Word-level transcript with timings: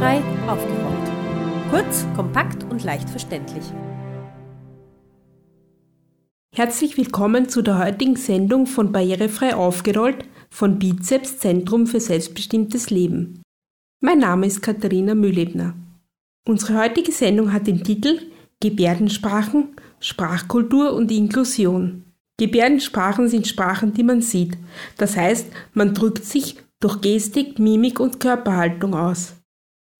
Barrierefrei 0.00 0.50
aufgerollt. 0.50 1.70
Kurz, 1.70 2.06
kompakt 2.16 2.64
und 2.64 2.82
leicht 2.84 3.10
verständlich. 3.10 3.64
Herzlich 6.54 6.96
willkommen 6.96 7.50
zu 7.50 7.60
der 7.60 7.78
heutigen 7.78 8.16
Sendung 8.16 8.66
von 8.66 8.92
Barrierefrei 8.92 9.54
aufgerollt 9.54 10.24
von 10.48 10.78
Bizeps 10.78 11.36
Zentrum 11.36 11.86
für 11.86 12.00
selbstbestimmtes 12.00 12.88
Leben. 12.88 13.42
Mein 14.00 14.20
Name 14.20 14.46
ist 14.46 14.62
Katharina 14.62 15.14
Mühlebner. 15.14 15.74
Unsere 16.48 16.80
heutige 16.80 17.12
Sendung 17.12 17.52
hat 17.52 17.66
den 17.66 17.84
Titel 17.84 18.20
Gebärdensprachen, 18.60 19.76
Sprachkultur 20.00 20.94
und 20.94 21.12
Inklusion. 21.12 22.04
Gebärdensprachen 22.38 23.28
sind 23.28 23.46
Sprachen, 23.46 23.92
die 23.92 24.02
man 24.02 24.22
sieht. 24.22 24.56
Das 24.96 25.18
heißt, 25.18 25.48
man 25.74 25.92
drückt 25.92 26.24
sich 26.24 26.56
durch 26.80 27.02
Gestik, 27.02 27.58
Mimik 27.58 28.00
und 28.00 28.18
Körperhaltung 28.18 28.94
aus. 28.94 29.34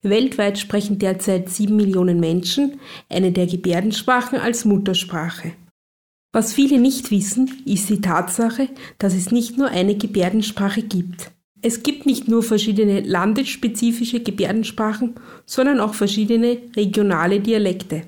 Weltweit 0.03 0.59
sprechen 0.59 0.99
derzeit 0.99 1.51
sieben 1.51 1.77
Millionen 1.77 2.21
Menschen 2.21 2.81
eine 3.09 3.33
der 3.33 3.47
Gebärdensprachen 3.47 4.39
als 4.39 4.65
Muttersprache. 4.65 5.53
Was 6.33 6.53
viele 6.53 6.79
nicht 6.79 7.11
wissen, 7.11 7.51
ist 7.67 7.91
die 7.91 8.01
Tatsache, 8.01 8.69
dass 8.99 9.15
es 9.15 9.33
nicht 9.33 9.59
nur 9.59 9.69
eine 9.69 9.97
Gebärdensprache 9.97 10.83
gibt. 10.83 11.33
Es 11.61 11.83
gibt 11.83 12.07
nicht 12.07 12.29
nur 12.29 12.43
verschiedene 12.43 13.01
landesspezifische 13.01 14.21
Gebärdensprachen, 14.21 15.17
sondern 15.45 15.81
auch 15.81 15.93
verschiedene 15.95 16.59
regionale 16.75 17.41
Dialekte. 17.41 18.05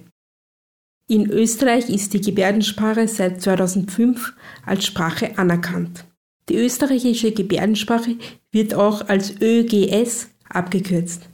In 1.09 1.29
Österreich 1.31 1.91
ist 1.91 2.15
die 2.15 2.21
Gebärdensprache 2.23 3.07
seit 3.09 3.43
2005 3.43 4.33
als 4.65 4.87
Sprache 4.87 5.37
anerkannt. 5.37 6.07
Die 6.49 6.55
österreichische 6.55 7.33
Gebärdensprache 7.33 8.17
wird 8.51 8.75
auch 8.75 9.09
als 9.09 9.35
ÖGS 9.41 10.31
abgekürzt. 10.49 11.32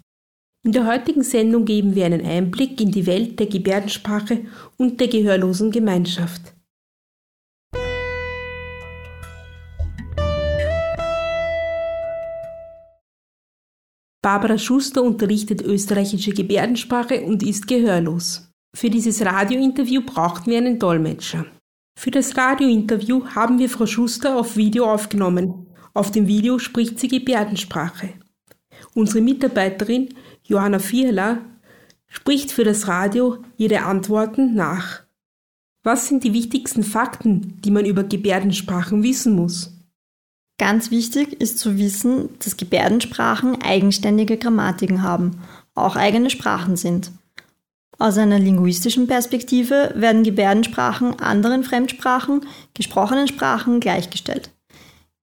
In 0.69 0.73
der 0.73 0.87
heutigen 0.87 1.23
Sendung 1.23 1.65
geben 1.65 1.95
wir 1.95 2.05
einen 2.05 2.27
Einblick 2.27 2.79
in 2.79 2.91
die 2.91 3.07
Welt 3.07 3.41
der 3.41 3.47
Gebärdensprache 3.47 4.45
und 4.77 5.01
der 5.01 5.09
gehörlosen 5.09 5.71
Gemeinschaft. 5.71 6.43
Barbara 14.21 14.59
Schuster 14.59 15.03
unterrichtet 15.03 15.63
österreichische 15.63 16.33
Gebärdensprache 16.33 17.23
und 17.23 17.43
ist 17.43 17.67
gehörlos. 17.67 18.51
Für 18.77 18.91
dieses 18.91 19.25
Radiointerview 19.25 20.03
brauchten 20.03 20.51
wir 20.51 20.59
einen 20.59 20.79
Dolmetscher. 20.79 21.47
Für 21.99 22.11
das 22.11 22.37
Radiointerview 22.37 23.25
haben 23.29 23.59
wir 23.59 23.71
Frau 23.71 23.87
Schuster 23.87 24.37
auf 24.37 24.59
Video 24.59 24.85
aufgenommen. 24.85 25.67
Auf 25.95 26.11
dem 26.11 26.27
Video 26.27 26.59
spricht 26.59 27.01
sie 27.01 27.09
Gebärdensprache. 27.09 28.11
Unsere 28.95 29.23
Mitarbeiterin 29.23 30.11
Johanna 30.49 30.79
Vierler 30.79 31.43
spricht 32.07 32.53
für 32.53 32.65
das 32.65 32.89
Radio 32.89 33.37
ihre 33.59 33.83
Antworten 33.83 34.55
nach. 34.55 35.03
Was 35.83 36.09
sind 36.09 36.25
die 36.25 36.33
wichtigsten 36.33 36.83
Fakten, 36.83 37.61
die 37.61 37.71
man 37.71 37.85
über 37.85 38.03
Gebärdensprachen 38.03 39.03
wissen 39.03 39.37
muss? 39.37 39.75
Ganz 40.57 40.91
wichtig 40.91 41.39
ist 41.39 41.59
zu 41.59 41.77
wissen, 41.77 42.31
dass 42.39 42.57
Gebärdensprachen 42.57 43.61
eigenständige 43.61 44.39
Grammatiken 44.39 45.03
haben, 45.03 45.43
auch 45.75 45.97
eigene 45.97 46.31
Sprachen 46.31 46.77
sind. 46.77 47.13
Aus 47.99 48.17
einer 48.17 48.39
linguistischen 48.39 49.07
Perspektive 49.07 49.93
werden 49.97 50.25
Gebärdensprachen 50.25 51.21
anderen 51.21 51.63
Fremdsprachen, 51.63 52.47
gesprochenen 52.73 53.29
Sprachen 53.29 53.81
gleichgestellt. 53.81 54.51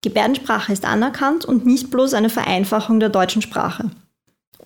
Gebärdensprache 0.03 0.71
ist 0.71 0.85
anerkannt 0.85 1.45
und 1.45 1.65
nicht 1.65 1.89
bloß 1.89 2.13
eine 2.13 2.29
Vereinfachung 2.29 2.99
der 2.99 3.09
deutschen 3.09 3.41
Sprache. 3.41 3.89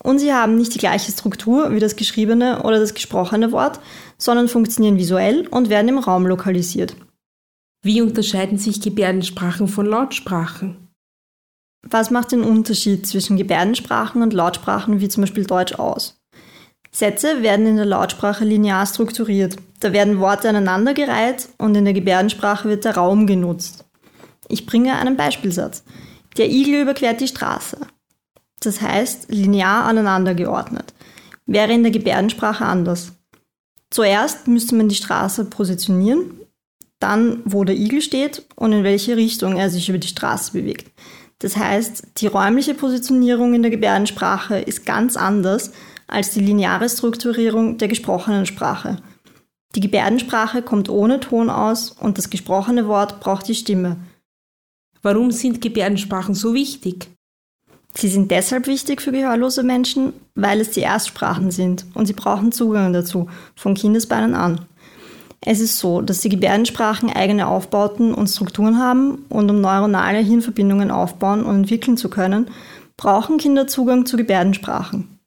Und 0.02 0.18
sie 0.18 0.32
haben 0.32 0.56
nicht 0.56 0.74
die 0.74 0.78
gleiche 0.78 1.12
Struktur 1.12 1.72
wie 1.72 1.80
das 1.80 1.96
geschriebene 1.96 2.62
oder 2.62 2.78
das 2.78 2.94
gesprochene 2.94 3.52
Wort, 3.52 3.80
sondern 4.16 4.48
funktionieren 4.48 4.96
visuell 4.96 5.46
und 5.48 5.68
werden 5.68 5.88
im 5.88 5.98
Raum 5.98 6.26
lokalisiert. 6.26 6.96
Wie 7.82 8.02
unterscheiden 8.02 8.58
sich 8.58 8.80
Gebärdensprachen 8.80 9.68
von 9.68 9.86
Lautsprachen? 9.86 10.88
Was 11.82 12.10
macht 12.10 12.32
den 12.32 12.42
Unterschied 12.42 13.06
zwischen 13.06 13.36
Gebärdensprachen 13.36 14.22
und 14.22 14.34
Lautsprachen 14.34 15.00
wie 15.00 15.08
zum 15.08 15.22
Beispiel 15.22 15.44
Deutsch 15.44 15.74
aus? 15.74 16.20
Sätze 16.92 17.42
werden 17.42 17.66
in 17.66 17.76
der 17.76 17.86
Lautsprache 17.86 18.44
linear 18.44 18.84
strukturiert. 18.84 19.56
Da 19.80 19.92
werden 19.92 20.18
Worte 20.18 20.48
aneinandergereiht 20.48 21.48
und 21.56 21.76
in 21.76 21.84
der 21.84 21.94
Gebärdensprache 21.94 22.68
wird 22.68 22.84
der 22.84 22.96
Raum 22.96 23.26
genutzt. 23.26 23.84
Ich 24.48 24.66
bringe 24.66 24.96
einen 24.96 25.16
Beispielsatz. 25.16 25.84
Der 26.36 26.50
Igel 26.50 26.82
überquert 26.82 27.20
die 27.20 27.28
Straße. 27.28 27.78
Das 28.60 28.80
heißt 28.80 29.30
linear 29.30 29.84
aneinander 29.84 30.34
geordnet. 30.34 30.94
Wäre 31.46 31.72
in 31.72 31.82
der 31.82 31.92
Gebärdensprache 31.92 32.64
anders. 32.64 33.12
Zuerst 33.90 34.46
müsste 34.46 34.76
man 34.76 34.88
die 34.88 34.94
Straße 34.94 35.46
positionieren, 35.46 36.32
dann 37.00 37.42
wo 37.44 37.64
der 37.64 37.76
Igel 37.76 38.02
steht 38.02 38.46
und 38.54 38.72
in 38.72 38.84
welche 38.84 39.16
Richtung 39.16 39.56
er 39.56 39.70
sich 39.70 39.88
über 39.88 39.98
die 39.98 40.08
Straße 40.08 40.52
bewegt. 40.52 40.92
Das 41.40 41.56
heißt, 41.56 42.06
die 42.18 42.26
räumliche 42.26 42.74
Positionierung 42.74 43.54
in 43.54 43.62
der 43.62 43.70
Gebärdensprache 43.70 44.58
ist 44.58 44.84
ganz 44.84 45.16
anders 45.16 45.72
als 46.06 46.30
die 46.30 46.40
lineare 46.40 46.88
Strukturierung 46.88 47.78
der 47.78 47.88
gesprochenen 47.88 48.44
Sprache. 48.44 48.98
Die 49.74 49.80
Gebärdensprache 49.80 50.62
kommt 50.62 50.88
ohne 50.88 51.20
Ton 51.20 51.48
aus 51.48 51.90
und 51.92 52.18
das 52.18 52.28
gesprochene 52.28 52.86
Wort 52.88 53.20
braucht 53.20 53.48
die 53.48 53.54
Stimme. 53.54 53.96
Warum 55.02 55.30
sind 55.30 55.62
Gebärdensprachen 55.62 56.34
so 56.34 56.52
wichtig? 56.52 57.08
Sie 57.94 58.08
sind 58.08 58.30
deshalb 58.30 58.66
wichtig 58.66 59.02
für 59.02 59.12
gehörlose 59.12 59.62
Menschen, 59.62 60.12
weil 60.34 60.60
es 60.60 60.70
die 60.70 60.80
Erstsprachen 60.80 61.50
sind 61.50 61.86
und 61.94 62.06
sie 62.06 62.12
brauchen 62.12 62.52
Zugang 62.52 62.92
dazu, 62.92 63.28
von 63.56 63.74
Kindesbeinen 63.74 64.34
an. 64.34 64.66
Es 65.42 65.60
ist 65.60 65.78
so, 65.78 66.02
dass 66.02 66.20
die 66.20 66.28
Gebärdensprachen 66.28 67.10
eigene 67.10 67.48
Aufbauten 67.48 68.12
und 68.12 68.28
Strukturen 68.28 68.78
haben 68.78 69.24
und 69.30 69.50
um 69.50 69.60
neuronale 69.60 70.18
Hirnverbindungen 70.18 70.90
aufbauen 70.90 71.44
und 71.44 71.56
entwickeln 71.56 71.96
zu 71.96 72.10
können, 72.10 72.50
brauchen 72.96 73.38
Kinder 73.38 73.66
Zugang 73.66 74.04
zu 74.04 74.18
Gebärdensprachen. 74.18 75.18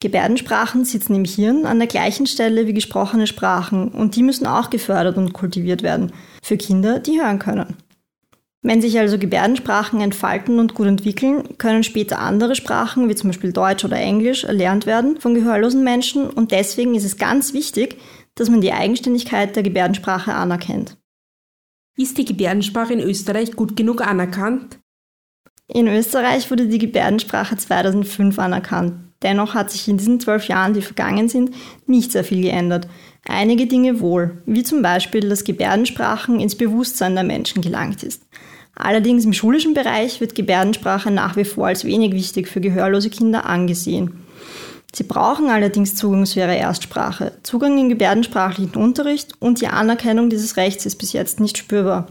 Gebärdensprachen 0.00 0.84
sitzen 0.84 1.14
im 1.14 1.24
Hirn 1.24 1.64
an 1.64 1.78
der 1.78 1.86
gleichen 1.86 2.26
Stelle 2.26 2.66
wie 2.66 2.72
gesprochene 2.72 3.26
Sprachen 3.26 3.88
und 3.88 4.16
die 4.16 4.24
müssen 4.24 4.46
auch 4.46 4.68
gefördert 4.68 5.16
und 5.16 5.32
kultiviert 5.32 5.82
werden 5.82 6.12
für 6.42 6.56
Kinder, 6.56 6.98
die 6.98 7.20
hören 7.20 7.38
können. 7.38 7.76
Wenn 8.64 8.80
sich 8.80 8.96
also 8.96 9.18
Gebärdensprachen 9.18 10.00
entfalten 10.00 10.60
und 10.60 10.74
gut 10.74 10.86
entwickeln, 10.86 11.58
können 11.58 11.82
später 11.82 12.20
andere 12.20 12.54
Sprachen, 12.54 13.08
wie 13.08 13.14
zum 13.16 13.30
Beispiel 13.30 13.52
Deutsch 13.52 13.84
oder 13.84 13.96
Englisch, 13.96 14.44
erlernt 14.44 14.86
werden 14.86 15.20
von 15.20 15.34
gehörlosen 15.34 15.82
Menschen 15.82 16.30
und 16.30 16.52
deswegen 16.52 16.94
ist 16.94 17.04
es 17.04 17.16
ganz 17.16 17.54
wichtig, 17.54 17.96
dass 18.36 18.48
man 18.48 18.60
die 18.60 18.72
Eigenständigkeit 18.72 19.56
der 19.56 19.64
Gebärdensprache 19.64 20.32
anerkennt. 20.32 20.96
Ist 21.96 22.18
die 22.18 22.24
Gebärdensprache 22.24 22.92
in 22.92 23.00
Österreich 23.00 23.52
gut 23.56 23.76
genug 23.76 24.00
anerkannt? 24.00 24.78
In 25.66 25.88
Österreich 25.88 26.48
wurde 26.50 26.68
die 26.68 26.78
Gebärdensprache 26.78 27.56
2005 27.56 28.38
anerkannt. 28.38 28.94
Dennoch 29.22 29.54
hat 29.54 29.70
sich 29.70 29.88
in 29.88 29.98
diesen 29.98 30.20
zwölf 30.20 30.46
Jahren, 30.48 30.74
die 30.74 30.82
vergangen 30.82 31.28
sind, 31.28 31.54
nicht 31.86 32.12
sehr 32.12 32.24
viel 32.24 32.42
geändert. 32.42 32.88
Einige 33.26 33.66
Dinge 33.66 34.00
wohl, 34.00 34.42
wie 34.46 34.62
zum 34.62 34.82
Beispiel, 34.82 35.28
dass 35.28 35.44
Gebärdensprachen 35.44 36.40
ins 36.40 36.56
Bewusstsein 36.56 37.14
der 37.14 37.24
Menschen 37.24 37.62
gelangt 37.62 38.02
ist. 38.02 38.22
Allerdings 38.84 39.24
im 39.24 39.32
schulischen 39.32 39.74
Bereich 39.74 40.20
wird 40.20 40.34
Gebärdensprache 40.34 41.12
nach 41.12 41.36
wie 41.36 41.44
vor 41.44 41.68
als 41.68 41.84
wenig 41.84 42.12
wichtig 42.12 42.48
für 42.48 42.60
gehörlose 42.60 43.10
Kinder 43.10 43.46
angesehen. 43.46 44.24
Sie 44.92 45.04
brauchen 45.04 45.50
allerdings 45.50 45.94
Zugang 45.94 46.26
zu 46.26 46.40
ihrer 46.40 46.56
Erstsprache. 46.56 47.32
Zugang 47.44 47.78
in 47.78 47.88
gebärdensprachlichen 47.88 48.74
Unterricht 48.74 49.40
und 49.40 49.60
die 49.60 49.68
Anerkennung 49.68 50.30
dieses 50.30 50.56
Rechts 50.56 50.84
ist 50.84 50.96
bis 50.96 51.12
jetzt 51.12 51.38
nicht 51.38 51.58
spürbar. 51.58 52.08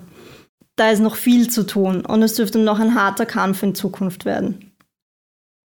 Da 0.78 0.92
ist 0.92 1.02
noch 1.02 1.16
viel 1.16 1.50
zu 1.50 1.68
tun 1.68 2.06
und 2.06 2.24
es 2.24 2.36
dürfte 2.36 2.58
noch 2.58 2.80
ein 2.80 2.96
harter 2.96 3.26
Kampf 3.26 3.62
in 3.64 3.76
Zukunft 3.76 4.24
werden. 4.24 4.72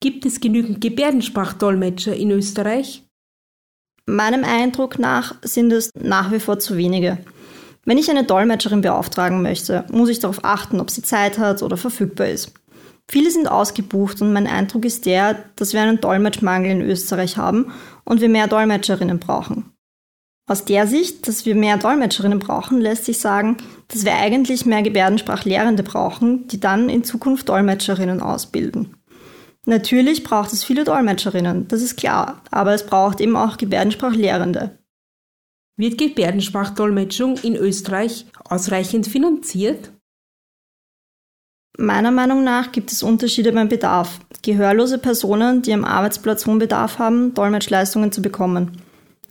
Gibt 0.01 0.25
es 0.25 0.39
genügend 0.39 0.81
Gebärdensprachdolmetscher 0.81 2.15
in 2.15 2.31
Österreich? 2.31 3.03
Meinem 4.07 4.43
Eindruck 4.43 4.97
nach 4.97 5.35
sind 5.43 5.71
es 5.71 5.91
nach 5.95 6.31
wie 6.31 6.39
vor 6.39 6.57
zu 6.57 6.77
wenige. 6.77 7.19
Wenn 7.85 7.99
ich 7.99 8.09
eine 8.09 8.23
Dolmetscherin 8.23 8.81
beauftragen 8.81 9.43
möchte, 9.43 9.85
muss 9.91 10.09
ich 10.09 10.19
darauf 10.19 10.43
achten, 10.43 10.79
ob 10.79 10.89
sie 10.89 11.03
Zeit 11.03 11.37
hat 11.37 11.61
oder 11.61 11.77
verfügbar 11.77 12.27
ist. 12.27 12.53
Viele 13.07 13.29
sind 13.29 13.47
ausgebucht 13.47 14.21
und 14.21 14.33
mein 14.33 14.47
Eindruck 14.47 14.83
ist 14.85 15.05
der, 15.05 15.45
dass 15.55 15.73
wir 15.73 15.81
einen 15.81 16.01
Dolmetschmangel 16.01 16.71
in 16.71 16.81
Österreich 16.81 17.37
haben 17.37 17.71
und 18.03 18.21
wir 18.21 18.29
mehr 18.29 18.47
Dolmetscherinnen 18.47 19.19
brauchen. 19.19 19.71
Aus 20.47 20.65
der 20.65 20.87
Sicht, 20.87 21.27
dass 21.27 21.45
wir 21.45 21.55
mehr 21.55 21.77
Dolmetscherinnen 21.77 22.39
brauchen, 22.39 22.81
lässt 22.81 23.05
sich 23.05 23.19
sagen, 23.19 23.57
dass 23.87 24.05
wir 24.05 24.15
eigentlich 24.15 24.65
mehr 24.65 24.81
Gebärdensprachlehrende 24.81 25.83
brauchen, 25.83 26.47
die 26.47 26.59
dann 26.59 26.89
in 26.89 27.03
Zukunft 27.03 27.49
Dolmetscherinnen 27.49 28.21
ausbilden. 28.21 28.97
Natürlich 29.65 30.23
braucht 30.23 30.53
es 30.53 30.63
viele 30.63 30.83
Dolmetscherinnen, 30.83 31.67
das 31.67 31.81
ist 31.81 31.97
klar, 31.97 32.41
aber 32.51 32.73
es 32.73 32.85
braucht 32.85 33.19
eben 33.21 33.35
auch 33.35 33.57
Gebärdensprachlehrende. 33.57 34.77
Wird 35.77 35.97
Gebärdensprachdolmetschung 35.97 37.37
in 37.37 37.55
Österreich 37.55 38.25
ausreichend 38.45 39.07
finanziert? 39.07 39.91
Meiner 41.77 42.11
Meinung 42.11 42.45
nach 42.45 42.71
gibt 42.71 42.93
es 42.93 43.03
Unterschiede 43.03 43.51
beim 43.51 43.67
Bedarf. 43.67 44.21
Gehörlose 44.41 44.97
Personen, 44.97 45.61
die 45.61 45.73
am 45.73 45.83
Arbeitsplatz 45.83 46.45
hohen 46.45 46.59
Bedarf 46.59 46.99
haben, 46.99 47.33
Dolmetschleistungen 47.33 48.13
zu 48.13 48.21
bekommen. 48.21 48.81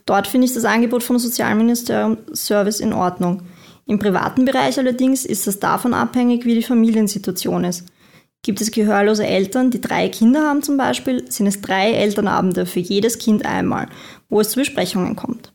Dort 0.05 0.27
finde 0.27 0.45
ich 0.45 0.53
das 0.53 0.65
Angebot 0.65 1.01
vom 1.01 1.17
Sozialministerium 1.17 2.17
Service 2.33 2.79
in 2.79 2.93
Ordnung. 2.93 3.41
Im 3.87 3.97
privaten 3.97 4.45
Bereich 4.45 4.77
allerdings 4.77 5.25
ist 5.25 5.47
das 5.47 5.59
davon 5.59 5.95
abhängig, 5.95 6.45
wie 6.45 6.53
die 6.53 6.61
Familiensituation 6.61 7.63
ist. 7.63 7.87
Gibt 8.43 8.61
es 8.61 8.69
gehörlose 8.69 9.25
Eltern, 9.25 9.71
die 9.71 9.81
drei 9.81 10.09
Kinder 10.09 10.43
haben 10.43 10.61
zum 10.61 10.77
Beispiel, 10.77 11.31
sind 11.31 11.47
es 11.47 11.61
drei 11.61 11.93
Elternabende 11.93 12.67
für 12.67 12.79
jedes 12.79 13.17
Kind 13.17 13.43
einmal, 13.43 13.87
wo 14.29 14.39
es 14.39 14.51
zu 14.51 14.59
Besprechungen 14.59 15.15
kommt. 15.15 15.54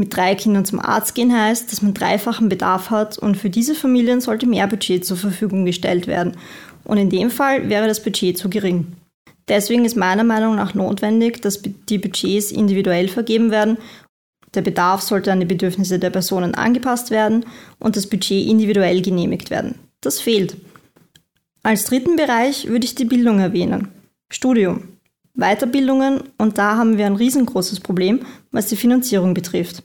Mit 0.00 0.16
drei 0.16 0.34
Kindern 0.34 0.64
zum 0.64 0.80
Arzt 0.80 1.14
gehen 1.14 1.30
heißt, 1.30 1.70
dass 1.70 1.82
man 1.82 1.92
dreifachen 1.92 2.48
Bedarf 2.48 2.88
hat 2.88 3.18
und 3.18 3.36
für 3.36 3.50
diese 3.50 3.74
Familien 3.74 4.22
sollte 4.22 4.46
mehr 4.46 4.66
Budget 4.66 5.04
zur 5.04 5.18
Verfügung 5.18 5.66
gestellt 5.66 6.06
werden. 6.06 6.38
Und 6.84 6.96
in 6.96 7.10
dem 7.10 7.30
Fall 7.30 7.68
wäre 7.68 7.86
das 7.86 8.02
Budget 8.02 8.38
zu 8.38 8.48
gering. 8.48 8.86
Deswegen 9.46 9.84
ist 9.84 9.98
meiner 9.98 10.24
Meinung 10.24 10.56
nach 10.56 10.72
notwendig, 10.72 11.42
dass 11.42 11.60
die 11.60 11.98
Budgets 11.98 12.50
individuell 12.50 13.08
vergeben 13.08 13.50
werden. 13.50 13.76
Der 14.54 14.62
Bedarf 14.62 15.02
sollte 15.02 15.32
an 15.32 15.40
die 15.40 15.44
Bedürfnisse 15.44 15.98
der 15.98 16.08
Personen 16.08 16.54
angepasst 16.54 17.10
werden 17.10 17.44
und 17.78 17.94
das 17.94 18.06
Budget 18.06 18.48
individuell 18.48 19.02
genehmigt 19.02 19.50
werden. 19.50 19.74
Das 20.00 20.18
fehlt. 20.18 20.56
Als 21.62 21.84
dritten 21.84 22.16
Bereich 22.16 22.68
würde 22.68 22.86
ich 22.86 22.94
die 22.94 23.04
Bildung 23.04 23.38
erwähnen. 23.38 23.88
Studium. 24.30 24.96
Weiterbildungen 25.34 26.22
und 26.38 26.58
da 26.58 26.76
haben 26.76 26.98
wir 26.98 27.06
ein 27.06 27.16
riesengroßes 27.16 27.80
Problem, 27.80 28.20
was 28.50 28.68
die 28.68 28.76
Finanzierung 28.76 29.34
betrifft. 29.34 29.82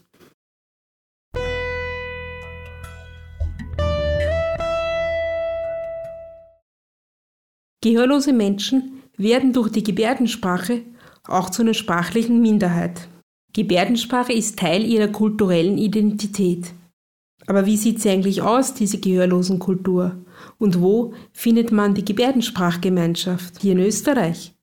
Gehörlose 7.86 8.32
Menschen 8.32 9.04
werden 9.16 9.52
durch 9.52 9.70
die 9.70 9.84
Gebärdensprache 9.84 10.82
auch 11.22 11.50
zu 11.50 11.62
einer 11.62 11.72
sprachlichen 11.72 12.42
Minderheit. 12.42 13.06
Gebärdensprache 13.52 14.32
ist 14.32 14.58
Teil 14.58 14.84
ihrer 14.84 15.06
kulturellen 15.06 15.78
Identität. 15.78 16.72
Aber 17.46 17.64
wie 17.64 17.76
sieht 17.76 18.02
sie 18.02 18.10
eigentlich 18.10 18.42
aus, 18.42 18.74
diese 18.74 18.98
Gehörlosenkultur? 18.98 20.16
Und 20.58 20.80
wo 20.82 21.14
findet 21.32 21.70
man 21.70 21.94
die 21.94 22.04
Gebärdensprachgemeinschaft? 22.04 23.60
Hier 23.60 23.74
in 23.74 23.78
Österreich. 23.78 24.56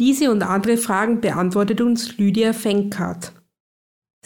Diese 0.00 0.32
und 0.32 0.42
andere 0.42 0.78
Fragen 0.78 1.20
beantwortet 1.20 1.80
uns 1.80 2.18
Lydia 2.18 2.52
Fenkart. 2.52 3.34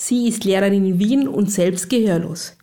Sie 0.00 0.26
ist 0.26 0.42
Lehrerin 0.44 0.86
in 0.86 0.98
Wien 0.98 1.28
und 1.28 1.50
selbst 1.50 1.90
gehörlos. 1.90 2.56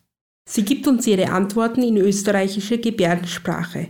Sie 0.50 0.66
gibt 0.66 0.88
uns 0.88 1.06
ihre 1.06 1.30
Antworten 1.30 1.84
in 1.84 1.98
österreichischer 1.98 2.78
Gebärdensprache. 2.80 3.90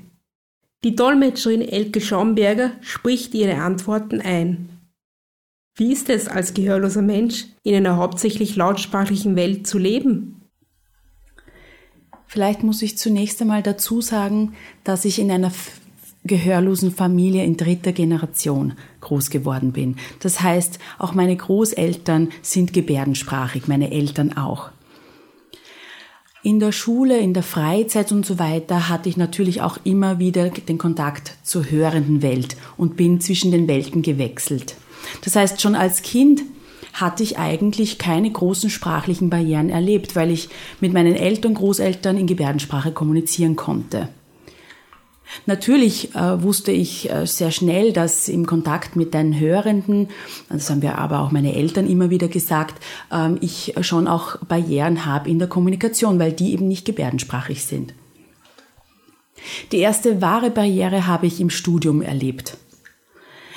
Die 0.83 0.97
Dolmetscherin 0.97 1.61
Elke 1.61 2.01
Schaumberger 2.01 2.71
spricht 2.81 3.33
ihre 3.33 3.55
Antworten 3.55 4.19
ein. 4.19 4.69
Wie 5.75 5.93
ist 5.93 6.09
es 6.09 6.27
als 6.27 6.53
gehörloser 6.53 7.01
Mensch 7.01 7.45
in 7.63 7.73
einer 7.73 7.95
hauptsächlich 7.95 8.57
lautsprachlichen 8.57 9.37
Welt 9.37 9.65
zu 9.65 9.77
leben? 9.77 10.41
Vielleicht 12.27 12.63
muss 12.63 12.81
ich 12.81 12.97
zunächst 12.97 13.41
einmal 13.41 13.63
dazu 13.63 14.01
sagen, 14.01 14.53
dass 14.83 15.05
ich 15.05 15.19
in 15.19 15.31
einer 15.31 15.51
gehörlosen 16.25 16.91
Familie 16.91 17.45
in 17.45 17.55
dritter 17.55 17.93
Generation 17.93 18.73
groß 19.01 19.29
geworden 19.29 19.71
bin. 19.71 19.95
Das 20.19 20.41
heißt, 20.41 20.79
auch 20.99 21.13
meine 21.13 21.35
Großeltern 21.35 22.29
sind 22.41 22.73
gebärdensprachig, 22.73 23.67
meine 23.67 23.91
Eltern 23.91 24.35
auch. 24.35 24.71
In 26.45 26.59
der 26.59 26.73
Schule, 26.73 27.19
in 27.19 27.33
der 27.33 27.41
Freizeit 27.41 28.11
und 28.11 28.25
so 28.25 28.37
weiter 28.37 28.89
hatte 28.89 29.07
ich 29.07 29.15
natürlich 29.15 29.61
auch 29.61 29.77
immer 29.85 30.19
wieder 30.19 30.49
den 30.49 30.77
Kontakt 30.77 31.37
zur 31.41 31.71
hörenden 31.71 32.21
Welt 32.21 32.57
und 32.75 32.97
bin 32.97 33.21
zwischen 33.21 33.51
den 33.51 33.69
Welten 33.69 34.01
gewechselt. 34.01 34.75
Das 35.23 35.37
heißt, 35.37 35.61
schon 35.61 35.73
als 35.73 36.01
Kind 36.01 36.41
hatte 36.91 37.23
ich 37.23 37.37
eigentlich 37.37 37.97
keine 37.97 38.29
großen 38.29 38.69
sprachlichen 38.69 39.29
Barrieren 39.29 39.69
erlebt, 39.69 40.17
weil 40.17 40.31
ich 40.31 40.49
mit 40.81 40.91
meinen 40.91 41.15
Eltern, 41.15 41.53
Großeltern 41.53 42.17
in 42.17 42.27
Gebärdensprache 42.27 42.91
kommunizieren 42.91 43.55
konnte. 43.55 44.09
Natürlich 45.45 46.15
äh, 46.15 46.41
wusste 46.41 46.71
ich 46.71 47.09
äh, 47.09 47.25
sehr 47.25 47.51
schnell, 47.51 47.93
dass 47.93 48.29
im 48.29 48.45
Kontakt 48.45 48.95
mit 48.95 49.13
den 49.13 49.39
Hörenden, 49.39 50.09
das 50.49 50.69
haben 50.69 50.81
wir 50.81 50.97
aber 50.97 51.19
auch 51.19 51.31
meine 51.31 51.55
Eltern 51.55 51.87
immer 51.87 52.09
wieder 52.09 52.27
gesagt, 52.27 52.83
ähm, 53.11 53.37
ich 53.41 53.73
schon 53.81 54.07
auch 54.07 54.37
Barrieren 54.37 55.05
habe 55.05 55.29
in 55.29 55.39
der 55.39 55.47
Kommunikation, 55.47 56.19
weil 56.19 56.33
die 56.33 56.53
eben 56.53 56.67
nicht 56.67 56.85
gebärdensprachig 56.85 57.65
sind. 57.65 57.93
Die 59.71 59.79
erste 59.79 60.21
wahre 60.21 60.51
Barriere 60.51 61.07
habe 61.07 61.27
ich 61.27 61.41
im 61.41 61.49
Studium 61.49 62.01
erlebt. 62.01 62.57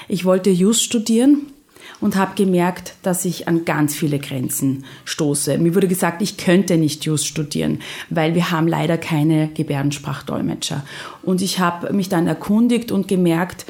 Ich 0.08 0.24
wollte 0.24 0.50
Just 0.50 0.82
studieren 0.82 1.52
und 2.00 2.16
habe 2.16 2.34
gemerkt, 2.34 2.94
dass 3.02 3.24
ich 3.24 3.48
an 3.48 3.64
ganz 3.64 3.94
viele 3.94 4.18
Grenzen 4.18 4.84
stoße. 5.04 5.58
Mir 5.58 5.74
wurde 5.74 5.88
gesagt, 5.88 6.22
ich 6.22 6.36
könnte 6.36 6.76
nicht 6.76 7.04
Just 7.04 7.26
studieren, 7.26 7.80
weil 8.10 8.34
wir 8.34 8.50
haben 8.50 8.68
leider 8.68 8.98
keine 8.98 9.48
Gebärdensprachdolmetscher. 9.48 10.84
Und 11.22 11.42
ich 11.42 11.58
habe 11.58 11.92
mich 11.92 12.08
dann 12.08 12.26
erkundigt 12.26 12.92
und 12.92 13.08
gemerkt, 13.08 13.66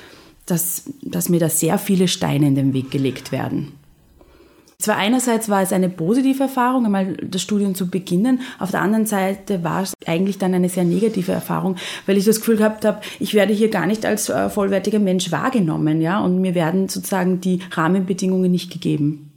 dass, 0.46 0.84
dass 1.02 1.28
mir 1.28 1.40
da 1.40 1.48
sehr 1.48 1.78
viele 1.78 2.08
Steine 2.08 2.46
in 2.46 2.54
den 2.54 2.72
Weg 2.72 2.90
gelegt 2.90 3.32
werden. 3.32 3.72
Zwar 4.78 4.96
einerseits 4.96 5.48
war 5.48 5.62
es 5.62 5.72
eine 5.72 5.88
positive 5.88 6.42
Erfahrung, 6.42 6.84
einmal 6.84 7.16
das 7.16 7.40
Studium 7.40 7.74
zu 7.74 7.88
beginnen, 7.88 8.40
auf 8.58 8.70
der 8.70 8.82
anderen 8.82 9.06
Seite 9.06 9.64
war 9.64 9.82
es 9.82 9.94
eigentlich 10.04 10.38
dann 10.38 10.52
eine 10.52 10.68
sehr 10.68 10.84
negative 10.84 11.32
Erfahrung, 11.32 11.76
weil 12.04 12.18
ich 12.18 12.26
das 12.26 12.40
Gefühl 12.40 12.58
gehabt 12.58 12.84
habe, 12.84 13.00
ich 13.18 13.32
werde 13.32 13.54
hier 13.54 13.70
gar 13.70 13.86
nicht 13.86 14.04
als 14.04 14.28
äh, 14.28 14.50
vollwertiger 14.50 14.98
Mensch 14.98 15.32
wahrgenommen, 15.32 16.02
ja, 16.02 16.20
und 16.20 16.40
mir 16.40 16.54
werden 16.54 16.88
sozusagen 16.88 17.40
die 17.40 17.60
Rahmenbedingungen 17.70 18.50
nicht 18.50 18.70
gegeben. 18.70 19.32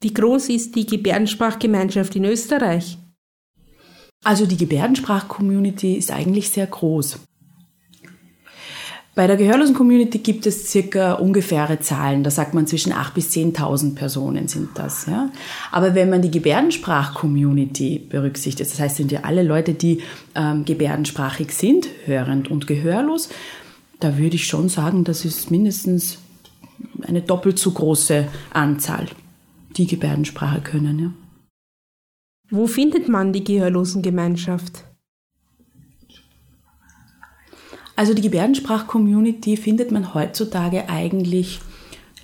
Wie 0.00 0.12
groß 0.12 0.48
ist 0.50 0.74
die 0.74 0.86
Gebärdensprachgemeinschaft 0.86 2.16
in 2.16 2.24
Österreich? 2.24 2.98
Also 4.24 4.44
die 4.44 4.56
Gebärdensprach-Community 4.56 5.94
ist 5.94 6.10
eigentlich 6.10 6.50
sehr 6.50 6.66
groß. 6.66 7.20
Bei 9.16 9.26
der 9.26 9.38
gehörlosen 9.38 9.74
Community 9.74 10.18
gibt 10.18 10.44
es 10.44 10.70
circa 10.70 11.14
ungefähre 11.14 11.80
Zahlen. 11.80 12.22
Da 12.22 12.30
sagt 12.30 12.52
man 12.52 12.66
zwischen 12.66 12.92
8.000 12.92 13.14
bis 13.14 13.30
10.000 13.30 13.94
Personen 13.94 14.46
sind 14.46 14.68
das. 14.74 15.06
Ja? 15.06 15.32
Aber 15.72 15.94
wenn 15.94 16.10
man 16.10 16.20
die 16.20 16.30
Gebärdensprach-Community 16.30 17.98
berücksichtigt, 18.10 18.70
das 18.70 18.78
heißt, 18.78 18.96
sind 18.96 19.10
ja 19.10 19.20
alle 19.22 19.42
Leute, 19.42 19.72
die 19.72 20.02
ähm, 20.34 20.66
gebärdensprachig 20.66 21.52
sind, 21.52 21.88
hörend 22.04 22.50
und 22.50 22.66
gehörlos, 22.66 23.30
da 24.00 24.18
würde 24.18 24.36
ich 24.36 24.46
schon 24.46 24.68
sagen, 24.68 25.02
das 25.04 25.24
ist 25.24 25.50
mindestens 25.50 26.18
eine 27.00 27.22
doppelt 27.22 27.58
so 27.58 27.70
große 27.70 28.28
Anzahl, 28.52 29.06
die 29.78 29.86
Gebärdensprache 29.86 30.60
können. 30.60 30.98
Ja. 30.98 31.10
Wo 32.50 32.66
findet 32.66 33.08
man 33.08 33.32
die 33.32 33.44
Gehörlosengemeinschaft? 33.44 34.84
Also 37.96 38.12
die 38.12 38.22
Gebärdensprach-Community 38.22 39.56
findet 39.56 39.90
man 39.90 40.14
heutzutage 40.14 40.88
eigentlich 40.88 41.60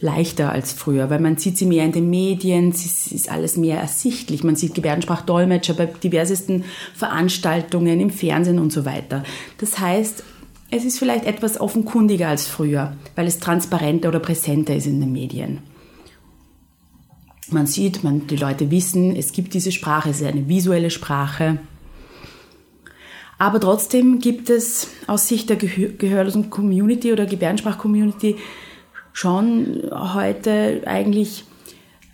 leichter 0.01 0.53
als 0.53 0.73
früher, 0.73 1.09
weil 1.11 1.21
man 1.21 1.39
sieht 1.39 1.57
sie 1.57 1.65
mehr 1.65 1.85
in 1.85 1.93
den 1.93 2.11
Medien, 2.11 2.71
es 2.71 3.11
ist 3.11 3.31
alles 3.31 3.57
mehr 3.57 3.81
ersichtlich. 3.81 4.45
Man 4.45 4.57
sieht 4.57 4.75
Gebärdensprachdolmetscher 4.75 5.75
bei 5.75 5.87
diversesten 5.87 6.65
Veranstaltungen 6.95 8.01
im 8.01 8.11
Fernsehen 8.11 8.59
und 8.59 8.73
so 8.73 8.85
weiter. 8.85 9.23
Das 9.59 9.79
heißt, 9.79 10.25
es 10.71 10.85
ist 10.85 10.99
vielleicht 10.99 11.25
etwas 11.25 11.61
offenkundiger 11.61 12.29
als 12.29 12.47
früher, 12.47 12.97
weil 13.15 13.27
es 13.27 13.39
transparenter 13.39 14.09
oder 14.09 14.21
präsenter 14.21 14.75
ist 14.75 14.87
in 14.87 15.01
den 15.01 15.13
Medien. 15.13 15.59
Man 17.51 17.67
sieht, 17.67 18.03
man, 18.03 18.27
die 18.27 18.37
Leute 18.37 18.71
wissen, 18.71 19.15
es 19.15 19.33
gibt 19.33 19.55
diese 19.55 19.73
Sprache, 19.73 20.11
es 20.11 20.21
ist 20.21 20.27
eine 20.27 20.49
visuelle 20.49 20.91
Sprache. 20.91 21.59
Aber 23.43 23.59
trotzdem 23.59 24.21
gibt 24.21 24.51
es 24.51 24.87
aus 25.09 25.27
Sicht 25.27 25.51
der 25.51 25.57
gehörlosen 25.57 26.49
Community 26.49 27.13
oder 27.13 27.27
Gebärdensprach-Community 27.27 28.37
schon 29.13 29.91
heute 29.91 30.83
eigentlich 30.87 31.45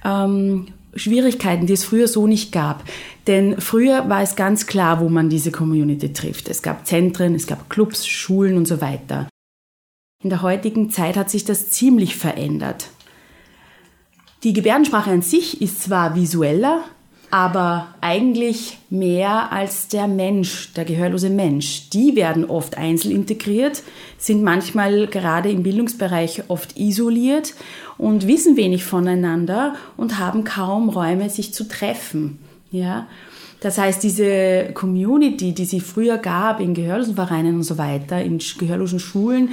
ähm, 0.07 0.69
Schwierigkeiten, 0.95 1.67
die 1.67 1.75
es 1.75 1.85
früher 1.85 2.09
so 2.09 2.27
nicht 2.27 2.51
gab. 2.51 2.83
Denn 3.27 3.61
früher 3.61 4.09
war 4.09 4.23
es 4.23 4.37
ganz 4.37 4.67
klar, 4.67 5.01
wo 5.01 5.11
man 5.11 5.29
diese 5.29 5.51
Community 5.51 6.15
trifft. 6.15 6.49
Es 6.49 6.63
gab 6.63 6.87
Zentren, 6.87 7.35
es 7.35 7.47
gab 7.47 7.69
Clubs, 7.69 8.07
Schulen 8.07 8.57
und 8.57 8.67
so 8.67 8.81
weiter. 8.81 9.29
In 10.25 10.31
der 10.31 10.41
heutigen 10.41 10.89
Zeit 10.89 11.19
hat 11.19 11.29
sich 11.29 11.45
das 11.45 11.69
ziemlich 11.69 12.17
verändert. 12.17 12.89
Die 14.45 14.55
Gebärdensprache 14.55 15.11
an 15.11 15.21
sich 15.21 15.61
ist 15.61 15.83
zwar 15.83 16.15
visueller, 16.15 16.85
aber 17.31 17.95
eigentlich 18.01 18.79
mehr 18.89 19.53
als 19.53 19.89
der 19.89 20.09
Mensch, 20.09 20.73
der 20.75 20.85
gehörlose 20.85 21.31
Mensch. 21.31 21.91
Die 21.91 22.17
werden 22.17 22.45
oft 22.45 22.79
einzeln 22.79 23.15
integriert, 23.15 23.83
sind 24.17 24.43
manchmal 24.43 25.07
gerade 25.09 25.51
im 25.51 25.63
Bildungsbereich 25.63 26.45
oft 26.49 26.79
isoliert 26.79 27.55
und 27.99 28.27
wissen 28.27 28.57
wenig 28.57 28.85
voneinander 28.85 29.75
und 29.97 30.19
haben 30.19 30.45
kaum 30.45 30.89
Räume, 30.89 31.29
sich 31.29 31.53
zu 31.53 31.69
treffen. 31.69 32.39
Ja? 32.71 33.07
Das 33.61 33.77
heißt, 33.77 34.03
diese 34.03 34.71
Community, 34.73 35.53
die 35.53 35.65
sie 35.65 35.81
früher 35.81 36.17
gab 36.17 36.61
in 36.61 36.75
Gehörlosenvereinen 36.75 37.57
und 37.57 37.65
so 37.65 37.77
weiter, 37.77 38.23
in 38.23 38.39
gehörlosen 38.39 39.01
Schulen, 39.01 39.51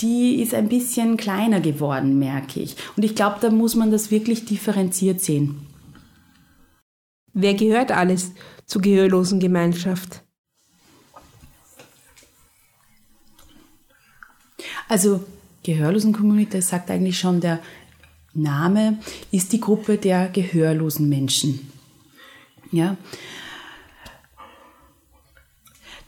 die 0.00 0.42
ist 0.42 0.54
ein 0.54 0.68
bisschen 0.68 1.16
kleiner 1.16 1.60
geworden, 1.60 2.18
merke 2.18 2.60
ich. 2.60 2.76
Und 2.96 3.04
ich 3.04 3.14
glaube, 3.14 3.36
da 3.40 3.50
muss 3.50 3.76
man 3.76 3.92
das 3.92 4.10
wirklich 4.10 4.46
differenziert 4.46 5.20
sehen. 5.20 5.71
Wer 7.34 7.54
gehört 7.54 7.90
alles 7.90 8.32
zur 8.66 8.82
gehörlosen 8.82 9.40
Gemeinschaft? 9.40 10.22
Also 14.88 15.24
Gehörlosen 15.62 16.12
Community, 16.12 16.58
das 16.58 16.68
sagt 16.68 16.90
eigentlich 16.90 17.18
schon 17.18 17.40
der 17.40 17.60
Name, 18.34 18.98
ist 19.30 19.52
die 19.52 19.60
Gruppe 19.60 19.96
der 19.96 20.28
gehörlosen 20.28 21.08
Menschen. 21.08 21.70
Ja. 22.72 22.96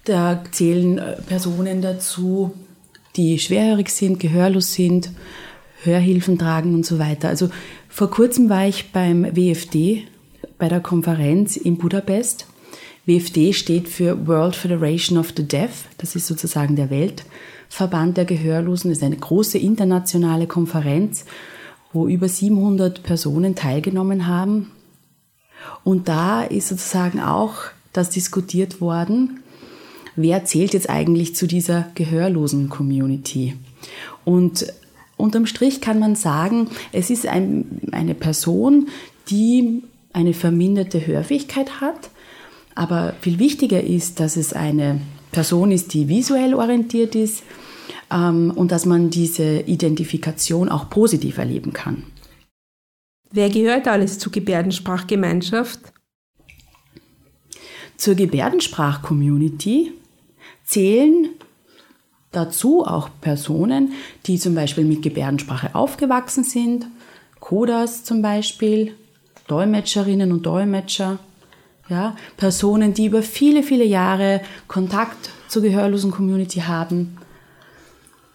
Da 0.05 0.43
zählen 0.51 0.99
äh, 0.99 1.23
Personen 1.23 1.83
dazu, 1.83 2.53
die 3.17 3.39
schwerhörig 3.39 3.91
sind, 3.91 4.19
gehörlos 4.19 4.75
sind, 4.75 5.11
Hörhilfen 5.83 6.39
tragen 6.39 6.75
und 6.75 6.85
so 6.85 6.99
weiter. 6.99 7.29
Also 7.29 7.51
vor 7.89 8.11
kurzem 8.11 8.49
war 8.49 8.67
ich 8.67 8.91
beim 8.91 9.25
WFD 9.37 10.09
bei 10.65 10.69
der 10.71 10.81
Konferenz 10.81 11.59
in 11.59 11.77
Budapest. 11.77 12.47
WFD 13.05 13.53
steht 13.53 13.87
für 13.87 14.27
World 14.27 14.57
Federation 14.57 15.19
of 15.19 15.35
the 15.37 15.47
Deaf. 15.47 15.85
Das 15.99 16.17
ist 16.17 16.27
sozusagen 16.27 16.75
der 16.75 16.89
Weltverband 16.89 18.17
der 18.17 18.25
Gehörlosen. 18.25 18.91
Das 18.91 18.97
ist 18.97 19.05
eine 19.05 19.19
große 19.19 19.59
internationale 19.59 20.47
Konferenz, 20.47 21.27
wo 21.93 22.09
über 22.09 22.31
700 22.31 23.03
Personen 23.03 23.55
teilgenommen 23.55 24.27
haben. 24.27 24.71
Und 25.85 26.09
da 26.09 26.43
ist 26.43 26.69
sozusagen 26.69 27.21
auch 27.21 27.57
das 27.93 28.09
diskutiert 28.09 28.81
worden, 28.81 29.41
wer 30.17 30.47
zählt 30.47 30.73
jetzt 30.73 30.89
eigentlich 30.89 31.37
zu 31.37 31.47
dieser 31.47 31.89
gehörlosen 31.95 32.71
Community. 32.71 33.55
Und 34.25 34.73
unterm 35.19 35.45
Strich 35.45 35.83
kann 35.83 35.99
man 35.99 36.17
sagen, 36.17 36.71
es 36.91 37.11
ist 37.11 37.27
ein, 37.27 37.83
eine 37.93 38.15
Person, 38.15 38.89
die 39.29 39.83
eine 40.15 40.33
verminderte 40.33 41.07
Hörfähigkeit 41.07 41.83
hat. 41.83 42.09
Aber 42.75 43.15
viel 43.21 43.39
wichtiger 43.39 43.83
ist, 43.83 44.21
dass 44.21 44.37
es 44.37 44.55
eine 44.55 45.01
Person 45.33 45.71
ist, 45.71 45.93
die 45.93 46.09
visuell 46.09 46.55
orientiert 46.55 47.15
ist 47.15 47.43
ähm, 48.11 48.53
und 48.55 48.73
dass 48.73 48.87
man 48.87 49.11
diese 49.11 49.61
Identifikation 49.61 50.69
auch 50.71 50.89
positiv 50.89 51.39
erleben 51.39 51.73
kann. 51.73 52.05
Wer 53.31 53.51
gehört 53.51 53.89
alles 53.89 54.19
zur 54.19 54.33
Gebärdensprachgemeinschaft? 54.33 55.81
Zur 57.97 58.15
Gebärdensprach-Community 58.15 59.93
zählen 60.65 61.31
dazu 62.31 62.85
auch 62.85 63.09
Personen, 63.21 63.93
die 64.27 64.39
zum 64.39 64.55
Beispiel 64.55 64.85
mit 64.85 65.03
Gebärdensprache 65.03 65.75
aufgewachsen 65.75 66.45
sind, 66.45 66.87
Codas 67.41 68.05
zum 68.05 68.23
Beispiel, 68.23 68.95
Dolmetscherinnen 69.47 70.33
und 70.33 70.47
Dolmetscher, 70.47 71.19
ja, 71.89 72.17
Personen, 72.37 72.95
die 72.95 73.07
über 73.07 73.23
viele, 73.23 73.63
viele 73.63 73.85
Jahre 73.85 74.41
Kontakt 74.69 75.31
zur 75.49 75.63
gehörlosen 75.63 76.11
Community 76.11 76.61
haben 76.61 77.19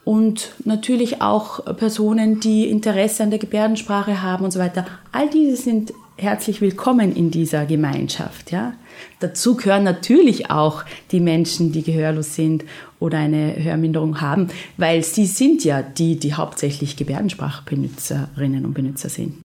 und 0.06 0.54
natürlich 0.66 1.22
auch 1.22 1.64
Personen, 1.76 2.40
die 2.40 2.68
Interesse 2.68 3.24
an 3.24 3.30
der 3.30 3.40
Gebärdensprache 3.40 4.22
haben 4.22 4.46
und 4.46 4.52
so 4.52 4.60
weiter. 4.60 4.86
All 5.12 5.30
diese 5.30 5.56
sind 5.56 5.94
herzlich 6.18 6.62
willkommen 6.62 7.16
in 7.16 7.32
dieser 7.32 7.66
Gemeinschaft. 7.66 8.52
Ja? 8.52 8.74
Dazu 9.20 9.56
gehören 9.56 9.84
natürlich 9.84 10.50
auch 10.50 10.84
die 11.12 11.20
Menschen, 11.20 11.72
die 11.72 11.84
gehörlos 11.84 12.36
sind 12.36 12.66
oder 13.00 13.20
eine 13.20 13.64
Hörminderung 13.64 14.20
haben, 14.20 14.50
weil 14.78 15.04
sie 15.04 15.26
sind 15.26 15.64
ja 15.64 15.82
die, 15.82 16.20
die 16.20 16.34
hauptsächlich 16.34 16.98
Gebärdensprachbenutzerinnen 16.98 18.66
und 18.66 18.74
Benutzer 18.74 19.10
sind. 19.10 19.36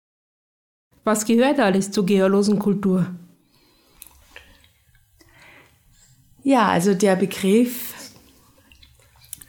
Was 1.05 1.27
gehört 1.27 1.61
alles 1.61 1.91
zur 1.91 2.07
gehörlosen 2.07 2.59
Kultur? 2.59 3.07
Ja, 6.43 6.69
also 6.69 6.95
der 6.95 7.17
Begriff 7.17 7.95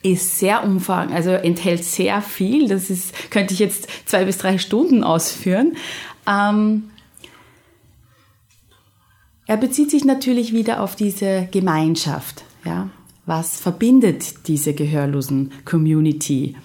ist 0.02 0.38
sehr 0.38 0.64
umfangreich, 0.64 1.16
also 1.16 1.32
enthält 1.32 1.84
sehr 1.84 2.22
viel. 2.22 2.68
Das 2.68 2.90
ist, 2.90 3.32
könnte 3.32 3.54
ich 3.54 3.60
jetzt 3.60 3.88
zwei 4.06 4.26
bis 4.26 4.38
drei 4.38 4.58
Stunden 4.58 5.04
ausführen. 5.04 5.76
Ähm, 6.28 6.92
er 9.48 9.58
bezieht 9.58 9.92
sich 9.92 10.06
natürlich 10.06 10.54
wieder 10.54 10.82
auf 10.82 10.96
diese 10.96 11.48
Gemeinschaft. 11.52 12.44
Ja? 12.66 12.90
Was 13.26 13.60
verbindet 13.60 14.48
diese 14.48 14.74
gehörlosen 14.74 15.52
Community? 15.66 16.56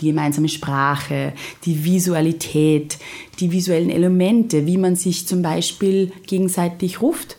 Die 0.00 0.06
gemeinsame 0.06 0.48
Sprache, 0.48 1.32
die 1.64 1.84
Visualität, 1.84 2.98
die 3.40 3.52
visuellen 3.52 3.90
Elemente, 3.90 4.66
wie 4.66 4.78
man 4.78 4.96
sich 4.96 5.26
zum 5.26 5.42
Beispiel 5.42 6.12
gegenseitig 6.26 7.00
ruft, 7.00 7.36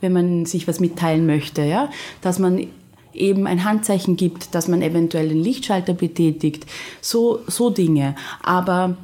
wenn 0.00 0.12
man 0.12 0.46
sich 0.46 0.66
was 0.66 0.80
mitteilen 0.80 1.26
möchte, 1.26 1.62
ja, 1.62 1.90
dass 2.20 2.38
man 2.38 2.66
eben 3.12 3.46
ein 3.46 3.64
Handzeichen 3.64 4.16
gibt, 4.16 4.54
dass 4.54 4.68
man 4.68 4.82
eventuell 4.82 5.28
den 5.28 5.42
Lichtschalter 5.42 5.94
betätigt, 5.94 6.66
so, 7.00 7.40
so 7.46 7.70
Dinge. 7.70 8.14
Aber 8.42 8.96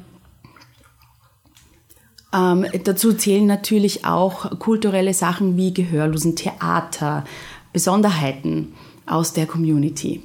ähm, 2.33 2.65
dazu 2.83 3.13
zählen 3.13 3.45
natürlich 3.45 4.05
auch 4.05 4.59
kulturelle 4.59 5.13
Sachen 5.13 5.57
wie 5.57 5.73
Gehörlosen 5.73 6.35
Theater, 6.35 7.25
Besonderheiten 7.73 8.73
aus 9.05 9.33
der 9.33 9.45
Community. 9.45 10.21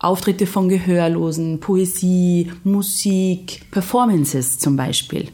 Auftritte 0.00 0.46
von 0.46 0.70
Gehörlosen, 0.70 1.60
Poesie, 1.60 2.50
Musik, 2.64 3.70
Performances 3.70 4.58
zum 4.58 4.74
Beispiel. 4.74 5.28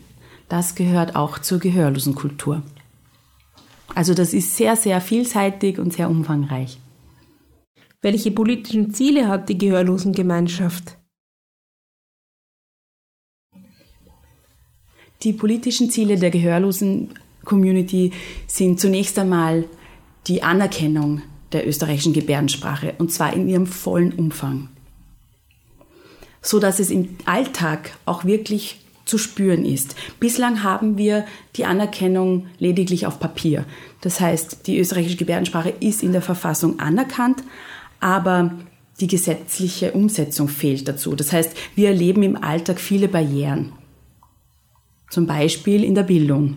Das 0.49 0.75
gehört 0.75 1.15
auch 1.15 1.39
zur 1.39 1.61
Gehörlosenkultur. 1.61 2.63
Also 3.95 4.13
das 4.13 4.35
ist 4.35 4.57
sehr, 4.57 4.75
sehr 4.75 5.01
vielseitig 5.01 5.79
und 5.79 5.93
sehr 5.93 6.11
umfangreich. 6.11 6.79
Welche 8.03 8.33
politischen 8.33 8.93
Ziele 8.93 9.29
hat 9.29 9.49
die 9.49 9.57
Gehörlosengemeinschaft? 9.57 10.99
Die 15.23 15.33
politischen 15.33 15.91
Ziele 15.91 16.17
der 16.19 16.31
Gehörlosen-Community 16.31 18.13
sind 18.49 18.81
zunächst 18.81 19.17
einmal 19.17 19.65
die 20.27 20.43
Anerkennung 20.43 21.23
der 21.57 21.67
österreichischen 21.67 22.13
Gebärdensprache 22.13 22.95
und 22.99 23.11
zwar 23.11 23.33
in 23.33 23.49
ihrem 23.49 23.67
vollen 23.67 24.13
Umfang, 24.13 24.69
so 26.43 26.61
dass 26.61 26.79
es 26.79 26.91
im 26.91 27.17
Alltag 27.25 27.97
auch 28.05 28.27
wirklich 28.27 28.81
zu 29.07 29.17
spüren 29.17 29.65
ist. 29.65 29.97
Bislang 30.21 30.63
haben 30.63 30.99
wir 30.99 31.25
die 31.55 31.65
Anerkennung 31.65 32.49
lediglich 32.59 33.07
auf 33.07 33.19
Papier. 33.19 33.65
Das 34.03 34.21
heißt, 34.21 34.67
die 34.67 34.79
österreichische 34.79 35.17
Gebärdensprache 35.17 35.71
ist 35.81 36.03
in 36.03 36.13
der 36.13 36.23
Verfassung 36.23 36.79
anerkannt, 36.79 37.43
aber 38.01 38.53
die 39.01 39.07
gesetzliche 39.07 39.93
Umsetzung 39.93 40.49
fehlt 40.49 40.89
dazu. 40.89 41.15
Das 41.15 41.33
heißt, 41.33 41.57
wir 41.75 41.89
erleben 41.89 42.23
im 42.23 42.37
Alltag 42.37 42.81
viele 42.81 43.09
Barrieren. 43.09 43.73
Zum 45.09 45.27
Beispiel 45.27 45.85
in 45.85 45.95
der 45.95 46.03
Bildung. 46.03 46.57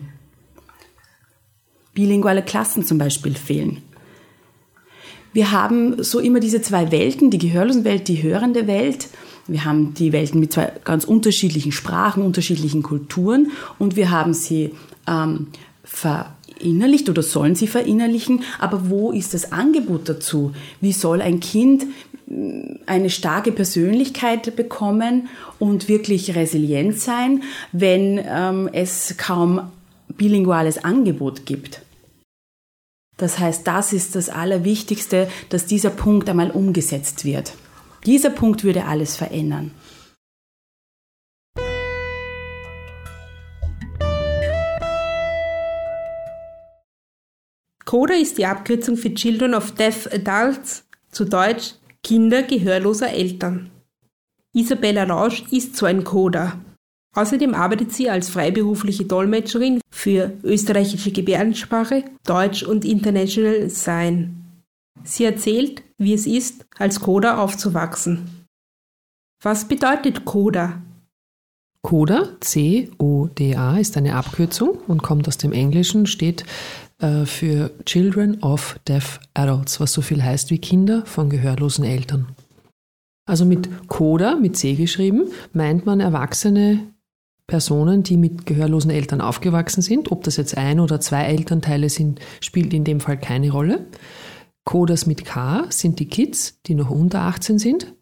Bilinguale 1.94 2.42
Klassen 2.42 2.84
zum 2.84 2.98
Beispiel 2.98 3.34
fehlen. 3.34 3.82
Wir 5.32 5.52
haben 5.52 6.02
so 6.02 6.18
immer 6.18 6.40
diese 6.40 6.60
zwei 6.60 6.90
Welten, 6.90 7.30
die 7.30 7.38
Gehörlosenwelt, 7.38 8.08
die 8.08 8.22
hörende 8.22 8.66
Welt. 8.66 9.08
Wir 9.46 9.64
haben 9.64 9.94
die 9.94 10.12
Welten 10.12 10.40
mit 10.40 10.52
zwei 10.52 10.72
ganz 10.84 11.04
unterschiedlichen 11.04 11.72
Sprachen, 11.72 12.22
unterschiedlichen 12.22 12.82
Kulturen 12.82 13.52
und 13.78 13.96
wir 13.96 14.10
haben 14.10 14.34
sie 14.34 14.70
ähm, 15.06 15.48
verinnerlicht 15.84 17.08
oder 17.08 17.22
sollen 17.22 17.54
sie 17.54 17.66
verinnerlichen. 17.66 18.42
Aber 18.58 18.90
wo 18.90 19.12
ist 19.12 19.34
das 19.34 19.52
Angebot 19.52 20.08
dazu? 20.08 20.52
Wie 20.80 20.92
soll 20.92 21.22
ein 21.22 21.40
Kind 21.40 21.86
mm, 22.26 22.80
eine 22.86 23.10
starke 23.10 23.52
Persönlichkeit 23.52 24.54
bekommen 24.56 25.28
und 25.58 25.88
wirklich 25.88 26.34
resilient 26.34 26.98
sein, 26.98 27.42
wenn 27.72 28.20
ähm, 28.24 28.68
es 28.72 29.14
kaum 29.16 29.62
bilinguales 30.16 30.84
Angebot 30.84 31.46
gibt? 31.46 31.82
Das 33.20 33.38
heißt, 33.38 33.66
das 33.66 33.92
ist 33.92 34.16
das 34.16 34.30
Allerwichtigste, 34.30 35.28
dass 35.50 35.66
dieser 35.66 35.90
Punkt 35.90 36.30
einmal 36.30 36.50
umgesetzt 36.50 37.26
wird. 37.26 37.52
Dieser 38.06 38.30
Punkt 38.30 38.64
würde 38.64 38.86
alles 38.86 39.14
verändern. 39.14 39.72
CODA 47.84 48.14
ist 48.14 48.38
die 48.38 48.46
Abkürzung 48.46 48.96
für 48.96 49.12
Children 49.12 49.52
of 49.52 49.72
Deaf 49.72 50.08
Adults, 50.10 50.84
zu 51.10 51.26
Deutsch 51.26 51.74
Kinder 52.02 52.42
gehörloser 52.42 53.10
Eltern. 53.10 53.70
Isabella 54.54 55.04
Rausch 55.04 55.44
ist 55.50 55.76
so 55.76 55.84
ein 55.84 56.04
CODA. 56.04 56.58
Außerdem 57.14 57.54
arbeitet 57.54 57.92
sie 57.92 58.08
als 58.08 58.30
freiberufliche 58.30 59.04
Dolmetscherin 59.04 59.80
für 59.90 60.32
österreichische 60.44 61.10
Gebärdensprache, 61.10 62.04
Deutsch 62.24 62.62
und 62.62 62.84
International 62.84 63.68
Sign. 63.68 64.36
Sie 65.02 65.24
erzählt, 65.24 65.82
wie 65.98 66.14
es 66.14 66.26
ist, 66.26 66.66
als 66.78 67.00
Coda 67.00 67.38
aufzuwachsen. 67.38 68.46
Was 69.42 69.66
bedeutet 69.66 70.24
Coda? 70.24 70.82
CODA, 71.82 72.28
C-O-D-A, 72.40 73.78
ist 73.78 73.96
eine 73.96 74.14
Abkürzung 74.14 74.78
und 74.86 75.02
kommt 75.02 75.26
aus 75.28 75.38
dem 75.38 75.52
Englischen, 75.52 76.06
steht 76.06 76.44
äh, 76.98 77.24
für 77.24 77.70
Children 77.86 78.42
of 78.42 78.78
Deaf 78.86 79.18
Adults, 79.32 79.80
was 79.80 79.94
so 79.94 80.02
viel 80.02 80.22
heißt 80.22 80.50
wie 80.50 80.58
Kinder 80.58 81.06
von 81.06 81.30
gehörlosen 81.30 81.84
Eltern. 81.84 82.28
Also 83.26 83.46
mit 83.46 83.88
CODA, 83.88 84.36
mit 84.36 84.58
C 84.58 84.74
geschrieben, 84.74 85.28
meint 85.54 85.86
man 85.86 86.00
erwachsene 86.00 86.92
Personen, 87.50 88.04
die 88.04 88.16
mit 88.16 88.46
gehörlosen 88.46 88.92
Eltern 88.92 89.20
aufgewachsen 89.20 89.82
sind. 89.82 90.12
Ob 90.12 90.22
das 90.22 90.36
jetzt 90.36 90.56
ein 90.56 90.78
oder 90.78 91.00
zwei 91.00 91.24
Elternteile 91.24 91.90
sind, 91.90 92.20
spielt 92.40 92.72
in 92.72 92.84
dem 92.84 93.00
Fall 93.00 93.18
keine 93.18 93.50
Rolle. 93.50 93.86
CODAs 94.64 95.06
mit 95.06 95.24
K 95.24 95.66
sind 95.68 95.98
die 95.98 96.06
Kids, 96.06 96.60
die 96.66 96.76
noch 96.76 96.90
unter 96.90 97.22
18 97.22 97.58
sind, 97.58 97.92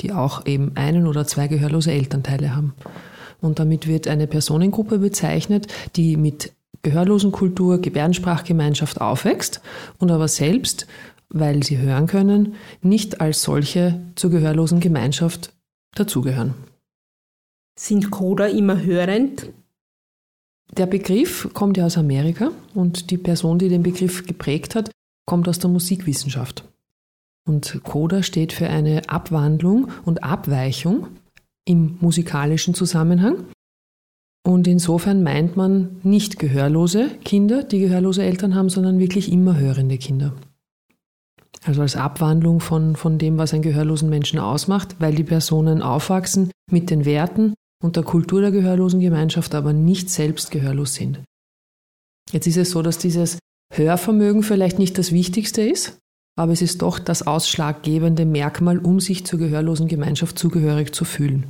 die 0.00 0.12
auch 0.12 0.46
eben 0.46 0.72
einen 0.74 1.06
oder 1.06 1.26
zwei 1.26 1.46
gehörlose 1.46 1.92
Elternteile 1.92 2.56
haben. 2.56 2.74
Und 3.40 3.60
damit 3.60 3.86
wird 3.86 4.08
eine 4.08 4.26
Personengruppe 4.26 4.98
bezeichnet, 4.98 5.68
die 5.94 6.16
mit 6.16 6.52
Gehörlosenkultur, 6.82 7.80
Gebärdensprachgemeinschaft 7.80 9.00
aufwächst 9.00 9.60
und 9.98 10.10
aber 10.10 10.26
selbst, 10.26 10.88
weil 11.28 11.62
sie 11.62 11.78
hören 11.78 12.08
können, 12.08 12.54
nicht 12.82 13.20
als 13.20 13.42
solche 13.42 14.00
zur 14.16 14.30
gehörlosen 14.30 14.80
Gemeinschaft 14.80 15.52
dazugehören. 15.94 16.54
Sind 17.80 18.10
Coder 18.10 18.50
immer 18.50 18.82
hörend? 18.82 19.52
Der 20.76 20.86
Begriff 20.86 21.48
kommt 21.54 21.76
ja 21.76 21.86
aus 21.86 21.96
Amerika 21.96 22.50
und 22.74 23.12
die 23.12 23.18
Person, 23.18 23.60
die 23.60 23.68
den 23.68 23.84
Begriff 23.84 24.26
geprägt 24.26 24.74
hat, 24.74 24.90
kommt 25.26 25.48
aus 25.48 25.60
der 25.60 25.70
Musikwissenschaft. 25.70 26.64
Und 27.46 27.80
Coda 27.84 28.24
steht 28.24 28.52
für 28.52 28.68
eine 28.68 29.08
Abwandlung 29.08 29.92
und 30.04 30.24
Abweichung 30.24 31.06
im 31.66 31.98
musikalischen 32.00 32.74
Zusammenhang. 32.74 33.44
Und 34.44 34.66
insofern 34.66 35.22
meint 35.22 35.56
man 35.56 36.00
nicht 36.02 36.40
gehörlose 36.40 37.10
Kinder, 37.24 37.62
die 37.62 37.78
gehörlose 37.78 38.24
Eltern 38.24 38.56
haben, 38.56 38.70
sondern 38.70 38.98
wirklich 38.98 39.30
immer 39.30 39.56
hörende 39.56 39.98
Kinder. 39.98 40.34
Also 41.64 41.82
als 41.82 41.94
Abwandlung 41.94 42.58
von, 42.58 42.96
von 42.96 43.18
dem, 43.18 43.38
was 43.38 43.54
einen 43.54 43.62
gehörlosen 43.62 44.10
Menschen 44.10 44.40
ausmacht, 44.40 44.96
weil 44.98 45.14
die 45.14 45.22
Personen 45.22 45.80
aufwachsen 45.80 46.50
mit 46.72 46.90
den 46.90 47.04
Werten 47.04 47.54
und 47.82 47.96
der 47.96 48.02
Kultur 48.02 48.40
der 48.40 48.50
gehörlosen 48.50 49.00
Gemeinschaft, 49.00 49.54
aber 49.54 49.72
nicht 49.72 50.10
selbst 50.10 50.50
gehörlos 50.50 50.94
sind. 50.94 51.20
Jetzt 52.32 52.46
ist 52.46 52.56
es 52.56 52.70
so, 52.70 52.82
dass 52.82 52.98
dieses 52.98 53.38
Hörvermögen 53.72 54.42
vielleicht 54.42 54.78
nicht 54.78 54.98
das 54.98 55.12
Wichtigste 55.12 55.62
ist, 55.62 55.98
aber 56.36 56.52
es 56.52 56.62
ist 56.62 56.82
doch 56.82 56.98
das 56.98 57.26
ausschlaggebende 57.26 58.24
Merkmal, 58.24 58.78
um 58.78 59.00
sich 59.00 59.24
zur 59.26 59.38
gehörlosen 59.38 59.88
Gemeinschaft 59.88 60.38
zugehörig 60.38 60.94
zu 60.94 61.04
fühlen. 61.04 61.46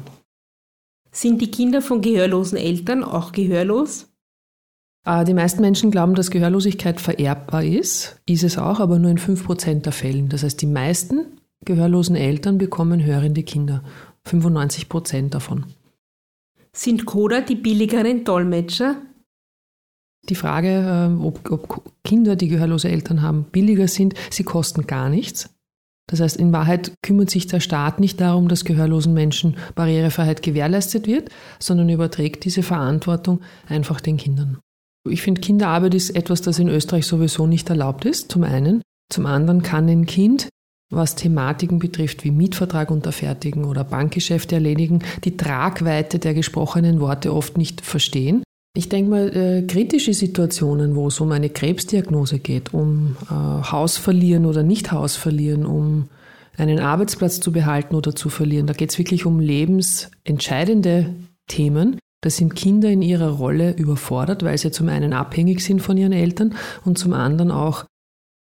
Sind 1.10 1.40
die 1.40 1.50
Kinder 1.50 1.82
von 1.82 2.00
gehörlosen 2.00 2.58
Eltern 2.58 3.02
auch 3.02 3.32
gehörlos? 3.32 4.06
Äh, 5.04 5.24
die 5.24 5.34
meisten 5.34 5.60
Menschen 5.60 5.90
glauben, 5.90 6.14
dass 6.14 6.30
Gehörlosigkeit 6.30 7.00
vererbbar 7.00 7.64
ist. 7.64 8.20
Ist 8.26 8.44
es 8.44 8.58
auch, 8.58 8.80
aber 8.80 8.98
nur 8.98 9.10
in 9.10 9.18
5% 9.18 9.82
der 9.82 9.92
Fällen. 9.92 10.28
Das 10.28 10.42
heißt, 10.42 10.60
die 10.60 10.66
meisten 10.66 11.26
gehörlosen 11.64 12.16
Eltern 12.16 12.58
bekommen 12.58 13.04
hörende 13.04 13.42
Kinder. 13.42 13.82
95% 14.26 15.30
davon. 15.30 15.64
Sind 16.72 17.06
Coda 17.06 17.40
die 17.40 17.56
billigeren 17.56 18.24
Dolmetscher? 18.24 19.02
Die 20.28 20.34
Frage, 20.34 20.68
äh, 20.68 21.22
ob, 21.22 21.50
ob 21.50 21.92
Kinder, 22.04 22.36
die 22.36 22.48
gehörlose 22.48 22.88
Eltern 22.88 23.22
haben, 23.22 23.44
billiger 23.44 23.88
sind, 23.88 24.14
sie 24.30 24.44
kosten 24.44 24.86
gar 24.86 25.08
nichts. 25.08 25.54
Das 26.08 26.20
heißt, 26.20 26.36
in 26.36 26.52
Wahrheit 26.52 26.94
kümmert 27.02 27.30
sich 27.30 27.46
der 27.46 27.60
Staat 27.60 28.00
nicht 28.00 28.20
darum, 28.20 28.48
dass 28.48 28.64
gehörlosen 28.64 29.12
Menschen 29.12 29.56
Barrierefreiheit 29.74 30.42
gewährleistet 30.42 31.06
wird, 31.06 31.30
sondern 31.58 31.90
überträgt 31.90 32.44
diese 32.44 32.62
Verantwortung 32.62 33.40
einfach 33.68 34.00
den 34.00 34.16
Kindern. 34.16 34.58
Ich 35.08 35.22
finde, 35.22 35.40
Kinderarbeit 35.40 35.94
ist 35.94 36.10
etwas, 36.10 36.40
das 36.40 36.58
in 36.58 36.68
Österreich 36.68 37.06
sowieso 37.06 37.46
nicht 37.46 37.68
erlaubt 37.68 38.04
ist, 38.04 38.32
zum 38.32 38.42
einen. 38.42 38.82
Zum 39.10 39.26
anderen 39.26 39.62
kann 39.62 39.88
ein 39.88 40.06
Kind, 40.06 40.48
was 40.90 41.14
Thematiken 41.14 41.78
betrifft, 41.78 42.24
wie 42.24 42.30
Mietvertrag 42.30 42.90
unterfertigen 42.90 43.64
oder 43.64 43.84
Bankgeschäfte 43.84 44.54
erledigen, 44.56 45.00
die 45.24 45.36
Tragweite 45.36 46.18
der 46.18 46.34
gesprochenen 46.34 47.00
Worte 47.00 47.32
oft 47.32 47.58
nicht 47.58 47.82
verstehen 47.82 48.42
ich 48.78 48.88
denke 48.88 49.10
mal, 49.10 49.36
äh, 49.36 49.62
kritische 49.62 50.14
Situationen, 50.14 50.94
wo 50.94 51.08
es 51.08 51.18
um 51.18 51.32
eine 51.32 51.50
Krebsdiagnose 51.50 52.38
geht, 52.38 52.72
um 52.72 53.16
äh, 53.28 53.32
Haus 53.34 53.96
verlieren 53.96 54.46
oder 54.46 54.62
nicht 54.62 54.92
Haus 54.92 55.16
verlieren, 55.16 55.66
um 55.66 56.08
einen 56.56 56.78
Arbeitsplatz 56.78 57.40
zu 57.40 57.50
behalten 57.50 57.96
oder 57.96 58.14
zu 58.14 58.28
verlieren, 58.28 58.68
da 58.68 58.74
geht 58.74 58.90
es 58.90 58.98
wirklich 58.98 59.26
um 59.26 59.40
lebensentscheidende 59.40 61.14
Themen. 61.48 61.98
Da 62.20 62.30
sind 62.30 62.54
Kinder 62.54 62.88
in 62.88 63.02
ihrer 63.02 63.30
Rolle 63.30 63.72
überfordert, 63.72 64.44
weil 64.44 64.58
sie 64.58 64.70
zum 64.70 64.88
einen 64.88 65.12
abhängig 65.12 65.60
sind 65.64 65.80
von 65.80 65.96
ihren 65.96 66.12
Eltern 66.12 66.54
und 66.84 66.98
zum 66.98 67.14
anderen 67.14 67.50
auch 67.50 67.84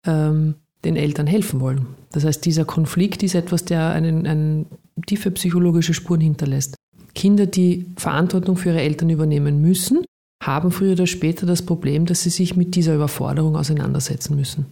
ähm, 0.05 0.55
den 0.83 0.95
Eltern 0.95 1.27
helfen 1.27 1.59
wollen. 1.59 1.87
Das 2.11 2.25
heißt, 2.25 2.45
dieser 2.45 2.65
Konflikt 2.65 3.23
ist 3.23 3.35
etwas, 3.35 3.65
der 3.65 3.91
einen, 3.91 4.25
einen 4.25 4.65
tiefe 5.05 5.31
psychologische 5.31 5.93
Spuren 5.93 6.21
hinterlässt. 6.21 6.75
Kinder, 7.13 7.45
die 7.45 7.85
Verantwortung 7.97 8.57
für 8.57 8.69
ihre 8.69 8.81
Eltern 8.81 9.09
übernehmen 9.09 9.61
müssen, 9.61 10.05
haben 10.41 10.71
früher 10.71 10.93
oder 10.93 11.07
später 11.07 11.45
das 11.45 11.65
Problem, 11.65 12.05
dass 12.05 12.23
sie 12.23 12.29
sich 12.29 12.55
mit 12.55 12.75
dieser 12.75 12.95
Überforderung 12.95 13.55
auseinandersetzen 13.55 14.35
müssen. 14.35 14.65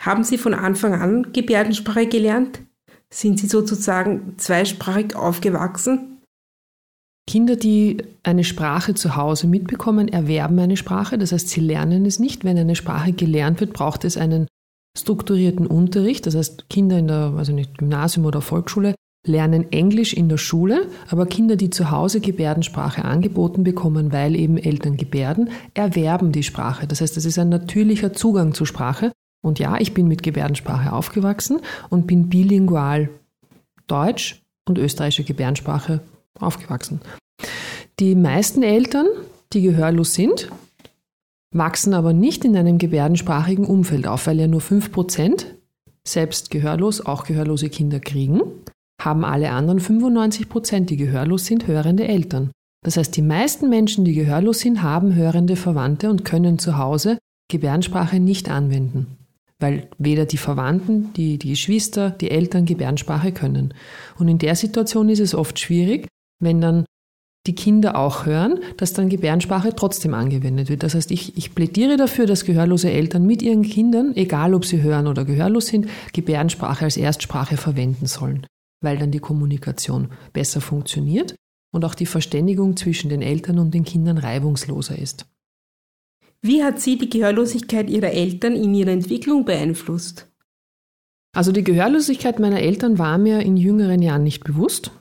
Haben 0.00 0.24
Sie 0.24 0.38
von 0.38 0.54
Anfang 0.54 0.94
an 0.94 1.32
Gebärdensprache 1.32 2.06
gelernt? 2.06 2.60
Sind 3.12 3.40
Sie 3.40 3.48
sozusagen 3.48 4.34
zweisprachig 4.36 5.16
aufgewachsen? 5.16 6.18
Kinder, 7.28 7.56
die 7.56 7.98
eine 8.22 8.44
Sprache 8.44 8.94
zu 8.94 9.16
Hause 9.16 9.48
mitbekommen, 9.48 10.08
erwerben 10.08 10.58
eine 10.58 10.76
Sprache. 10.76 11.18
Das 11.18 11.32
heißt, 11.32 11.48
sie 11.50 11.60
lernen 11.60 12.06
es 12.06 12.18
nicht. 12.18 12.44
Wenn 12.44 12.56
eine 12.56 12.74
Sprache 12.74 13.12
gelernt 13.12 13.60
wird, 13.60 13.74
braucht 13.74 14.04
es 14.04 14.16
einen 14.16 14.46
strukturierten 15.00 15.66
Unterricht. 15.66 16.26
Das 16.26 16.34
heißt, 16.34 16.68
Kinder 16.68 16.98
in 16.98 17.08
der 17.08 17.34
also 17.36 17.52
nicht 17.52 17.78
Gymnasium 17.78 18.26
oder 18.26 18.40
Volksschule 18.40 18.94
lernen 19.26 19.72
Englisch 19.72 20.14
in 20.14 20.28
der 20.28 20.38
Schule, 20.38 20.86
aber 21.08 21.26
Kinder, 21.26 21.56
die 21.56 21.70
zu 21.70 21.90
Hause 21.90 22.20
Gebärdensprache 22.20 23.04
angeboten 23.04 23.64
bekommen, 23.64 24.12
weil 24.12 24.34
eben 24.36 24.56
Eltern 24.56 24.96
gebärden, 24.96 25.50
erwerben 25.74 26.32
die 26.32 26.42
Sprache. 26.42 26.86
Das 26.86 27.00
heißt, 27.00 27.16
es 27.16 27.24
ist 27.24 27.38
ein 27.38 27.48
natürlicher 27.48 28.12
Zugang 28.12 28.54
zur 28.54 28.66
Sprache. 28.66 29.12
Und 29.42 29.58
ja, 29.58 29.78
ich 29.78 29.94
bin 29.94 30.08
mit 30.08 30.22
Gebärdensprache 30.22 30.92
aufgewachsen 30.92 31.60
und 31.90 32.06
bin 32.06 32.28
bilingual 32.28 33.10
Deutsch 33.86 34.42
und 34.66 34.78
österreichische 34.78 35.24
Gebärdensprache 35.24 36.00
aufgewachsen. 36.38 37.00
Die 38.00 38.14
meisten 38.14 38.62
Eltern, 38.62 39.06
die 39.52 39.62
gehörlos 39.62 40.14
sind, 40.14 40.50
wachsen 41.54 41.94
aber 41.94 42.12
nicht 42.12 42.44
in 42.44 42.56
einem 42.56 42.78
gebärdensprachigen 42.78 43.64
Umfeld 43.64 44.06
auf, 44.06 44.26
weil 44.26 44.38
ja 44.38 44.46
nur 44.46 44.60
5% 44.60 45.44
selbst 46.06 46.50
gehörlos 46.50 47.04
auch 47.04 47.24
gehörlose 47.24 47.68
Kinder 47.68 48.00
kriegen 48.00 48.42
haben 49.00 49.24
alle 49.24 49.50
anderen 49.50 49.80
95 49.80 50.48
Prozent, 50.48 50.90
die 50.90 50.96
gehörlos 50.96 51.46
sind, 51.46 51.66
hörende 51.66 52.06
Eltern. 52.06 52.50
Das 52.84 52.96
heißt, 52.96 53.16
die 53.16 53.22
meisten 53.22 53.68
Menschen, 53.68 54.04
die 54.04 54.14
gehörlos 54.14 54.60
sind, 54.60 54.82
haben 54.82 55.14
hörende 55.14 55.56
Verwandte 55.56 56.10
und 56.10 56.24
können 56.24 56.58
zu 56.58 56.78
Hause 56.78 57.18
Gebärdensprache 57.50 58.20
nicht 58.20 58.48
anwenden, 58.48 59.16
weil 59.58 59.88
weder 59.98 60.26
die 60.26 60.36
Verwandten, 60.36 61.12
die, 61.14 61.38
die 61.38 61.50
Geschwister, 61.50 62.10
die 62.10 62.30
Eltern 62.30 62.66
Gebärdensprache 62.66 63.32
können. 63.32 63.74
Und 64.18 64.28
in 64.28 64.38
der 64.38 64.54
Situation 64.54 65.08
ist 65.08 65.20
es 65.20 65.34
oft 65.34 65.58
schwierig, 65.58 66.08
wenn 66.40 66.60
dann 66.60 66.84
die 67.48 67.54
Kinder 67.56 67.96
auch 67.98 68.26
hören, 68.26 68.60
dass 68.76 68.92
dann 68.92 69.08
Gebärdensprache 69.08 69.74
trotzdem 69.74 70.14
angewendet 70.14 70.68
wird. 70.68 70.84
Das 70.84 70.94
heißt, 70.94 71.10
ich, 71.10 71.36
ich 71.36 71.54
plädiere 71.54 71.96
dafür, 71.96 72.26
dass 72.26 72.44
gehörlose 72.44 72.90
Eltern 72.90 73.26
mit 73.26 73.42
ihren 73.42 73.62
Kindern, 73.62 74.14
egal 74.14 74.54
ob 74.54 74.64
sie 74.64 74.82
hören 74.82 75.08
oder 75.08 75.24
gehörlos 75.24 75.66
sind, 75.66 75.88
Gebärdensprache 76.12 76.84
als 76.84 76.96
Erstsprache 76.96 77.56
verwenden 77.56 78.06
sollen 78.06 78.46
weil 78.80 78.98
dann 78.98 79.10
die 79.10 79.18
Kommunikation 79.18 80.10
besser 80.32 80.60
funktioniert 80.60 81.34
und 81.72 81.84
auch 81.84 81.94
die 81.94 82.06
Verständigung 82.06 82.76
zwischen 82.76 83.08
den 83.08 83.22
Eltern 83.22 83.58
und 83.58 83.74
den 83.74 83.84
Kindern 83.84 84.18
reibungsloser 84.18 84.98
ist. 84.98 85.26
Wie 86.40 86.62
hat 86.62 86.80
sie 86.80 86.96
die 86.98 87.10
Gehörlosigkeit 87.10 87.90
ihrer 87.90 88.12
Eltern 88.12 88.54
in 88.54 88.74
ihrer 88.74 88.90
Entwicklung 88.90 89.44
beeinflusst? 89.44 90.30
Also 91.36 91.52
die 91.52 91.64
Gehörlosigkeit 91.64 92.38
meiner 92.38 92.60
Eltern 92.60 92.98
war 92.98 93.18
mir 93.18 93.40
in 93.40 93.56
jüngeren 93.56 94.02
Jahren 94.02 94.22
nicht 94.22 94.44
bewusst. 94.44 94.92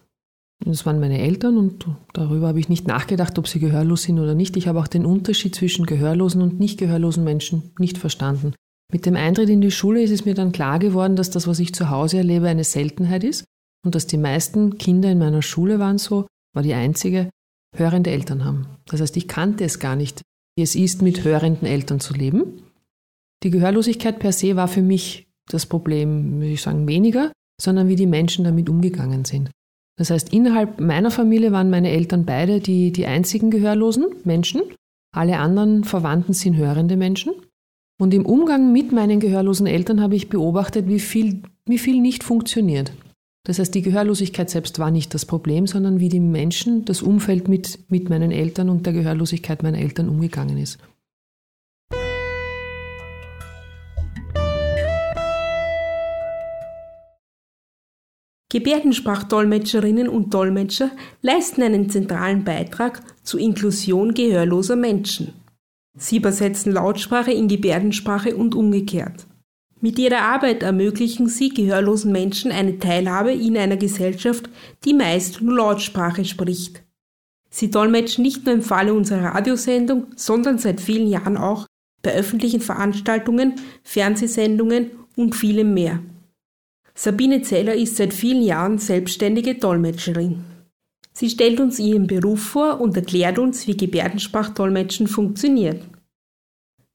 Das 0.66 0.86
waren 0.86 1.00
meine 1.00 1.20
Eltern 1.20 1.58
und 1.58 1.86
darüber 2.14 2.48
habe 2.48 2.60
ich 2.60 2.68
nicht 2.68 2.88
nachgedacht, 2.88 3.38
ob 3.38 3.48
sie 3.48 3.60
gehörlos 3.60 4.04
sind 4.04 4.20
oder 4.20 4.34
nicht. 4.34 4.58
Ich 4.58 4.68
habe 4.68 4.80
auch 4.80 4.88
den 4.88 5.06
Unterschied 5.06 5.56
zwischen 5.56 5.86
gehörlosen 5.86 6.42
und 6.42 6.60
nicht 6.60 6.80
gehörlosen 6.80 7.24
Menschen 7.24 7.72
nicht 7.80 7.98
verstanden. 7.98 8.54
Mit 8.92 9.06
dem 9.06 9.16
Eintritt 9.16 9.50
in 9.50 9.62
die 9.62 9.72
Schule 9.72 10.02
ist 10.02 10.12
es 10.12 10.26
mir 10.26 10.34
dann 10.34 10.52
klar 10.52 10.80
geworden, 10.80 11.16
dass 11.16 11.30
das, 11.30 11.48
was 11.48 11.60
ich 11.60 11.76
zu 11.76 11.90
Hause 11.90 12.18
erlebe, 12.18 12.48
eine 12.48 12.64
Seltenheit 12.64 13.24
ist 13.24 13.46
und 13.86 13.96
dass 13.96 14.08
die 14.08 14.18
meisten 14.18 14.78
Kinder 14.78 15.12
in 15.12 15.20
meiner 15.20 15.42
Schule 15.42 15.80
waren 15.80 15.98
so, 15.98 16.26
war 16.56 16.64
die 16.64 16.74
einzige, 16.74 17.30
hörende 17.76 18.12
Eltern 18.12 18.44
haben. 18.44 18.68
Das 18.86 19.02
heißt, 19.02 19.16
ich 19.18 19.28
kannte 19.28 19.64
es 19.66 19.80
gar 19.80 19.96
nicht, 19.96 20.22
wie 20.56 20.64
es 20.64 20.76
ist, 20.76 21.02
mit 21.02 21.24
hörenden 21.24 21.68
Eltern 21.68 22.00
zu 22.00 22.14
leben. 22.14 22.64
Die 23.44 23.52
Gehörlosigkeit 23.52 24.20
per 24.20 24.32
se 24.32 24.56
war 24.56 24.68
für 24.68 24.82
mich 24.82 25.28
das 25.50 25.66
Problem, 25.66 26.40
würde 26.40 26.54
ich 26.54 26.62
sagen, 26.62 26.88
weniger, 26.88 27.32
sondern 27.62 27.88
wie 27.88 27.96
die 27.96 28.08
Menschen 28.08 28.44
damit 28.44 28.70
umgegangen 28.70 29.26
sind. 29.26 29.52
Das 29.98 30.12
heißt, 30.12 30.32
innerhalb 30.32 30.80
meiner 30.80 31.12
Familie 31.12 31.52
waren 31.52 31.70
meine 31.70 31.90
Eltern 31.90 32.24
beide 32.24 32.60
die, 32.60 32.92
die 32.92 33.08
einzigen 33.08 33.52
gehörlosen 33.52 34.06
Menschen. 34.24 34.62
Alle 35.14 35.40
anderen 35.40 35.84
Verwandten 35.84 36.34
sind 36.34 36.56
hörende 36.56 36.96
Menschen. 36.96 37.34
Und 38.00 38.14
im 38.14 38.26
Umgang 38.26 38.72
mit 38.72 38.92
meinen 38.92 39.20
gehörlosen 39.20 39.66
Eltern 39.66 40.02
habe 40.02 40.16
ich 40.16 40.30
beobachtet, 40.30 40.88
wie 40.88 41.00
viel, 41.00 41.42
wie 41.66 41.80
viel 41.80 42.00
nicht 42.00 42.24
funktioniert. 42.24 42.94
Das 43.44 43.58
heißt, 43.58 43.74
die 43.74 43.82
Gehörlosigkeit 43.82 44.50
selbst 44.50 44.78
war 44.78 44.92
nicht 44.92 45.14
das 45.14 45.26
Problem, 45.26 45.66
sondern 45.66 46.00
wie 46.00 46.10
die 46.10 46.20
Menschen, 46.20 46.86
das 46.86 47.02
Umfeld 47.02 47.48
mit, 47.48 47.80
mit 47.90 48.10
meinen 48.10 48.32
Eltern 48.32 48.70
und 48.70 48.86
der 48.86 48.94
Gehörlosigkeit 48.94 49.64
meiner 49.64 49.80
Eltern 49.80 50.10
umgegangen 50.10 50.58
ist. 50.58 50.78
Gebärdensprachdolmetscherinnen 58.50 60.08
und 60.08 60.34
Dolmetscher 60.34 60.92
leisten 61.22 61.64
einen 61.64 61.90
zentralen 61.90 62.46
Beitrag 62.46 63.02
zur 63.24 63.42
Inklusion 63.42 64.14
gehörloser 64.14 64.78
Menschen. 64.78 65.34
Sie 65.98 66.18
übersetzen 66.18 66.72
Lautsprache 66.72 67.32
in 67.32 67.50
Gebärdensprache 67.50 68.38
und 68.38 68.56
umgekehrt. 68.56 69.28
Mit 69.82 70.00
ihrer 70.00 70.22
Arbeit 70.22 70.64
ermöglichen 70.64 71.28
sie 71.28 71.50
gehörlosen 71.50 72.12
Menschen 72.12 72.52
eine 72.52 72.80
Teilhabe 72.80 73.34
in 73.34 73.58
einer 73.58 73.78
Gesellschaft, 73.78 74.50
die 74.86 74.94
meist 74.94 75.42
nur 75.42 75.58
Lautsprache 75.58 76.24
spricht. 76.24 76.84
Sie 77.50 77.70
dolmetschen 77.70 78.24
nicht 78.24 78.46
nur 78.46 78.56
im 78.56 78.62
Falle 78.62 78.94
unserer 78.94 79.36
Radiosendung, 79.36 80.08
sondern 80.16 80.58
seit 80.58 80.80
vielen 80.80 81.08
Jahren 81.08 81.38
auch 81.38 81.66
bei 82.02 82.14
öffentlichen 82.14 82.62
Veranstaltungen, 82.62 83.56
Fernsehsendungen 83.84 84.92
und 85.16 85.36
vielem 85.36 85.74
mehr. 85.74 86.00
Sabine 87.00 87.44
Zeller 87.44 87.76
ist 87.76 87.96
seit 87.96 88.12
vielen 88.12 88.42
Jahren 88.42 88.80
selbstständige 88.80 89.54
Dolmetscherin. 89.54 90.44
Sie 91.14 91.30
stellt 91.30 91.60
uns 91.60 91.78
ihren 91.78 92.08
Beruf 92.08 92.42
vor 92.42 92.82
und 92.82 92.98
erklärt 92.98 93.38
uns, 93.38 93.68
wie 93.68 93.78
Gebärdensprachdolmetschen 93.78 95.06
funktioniert. 95.06 95.84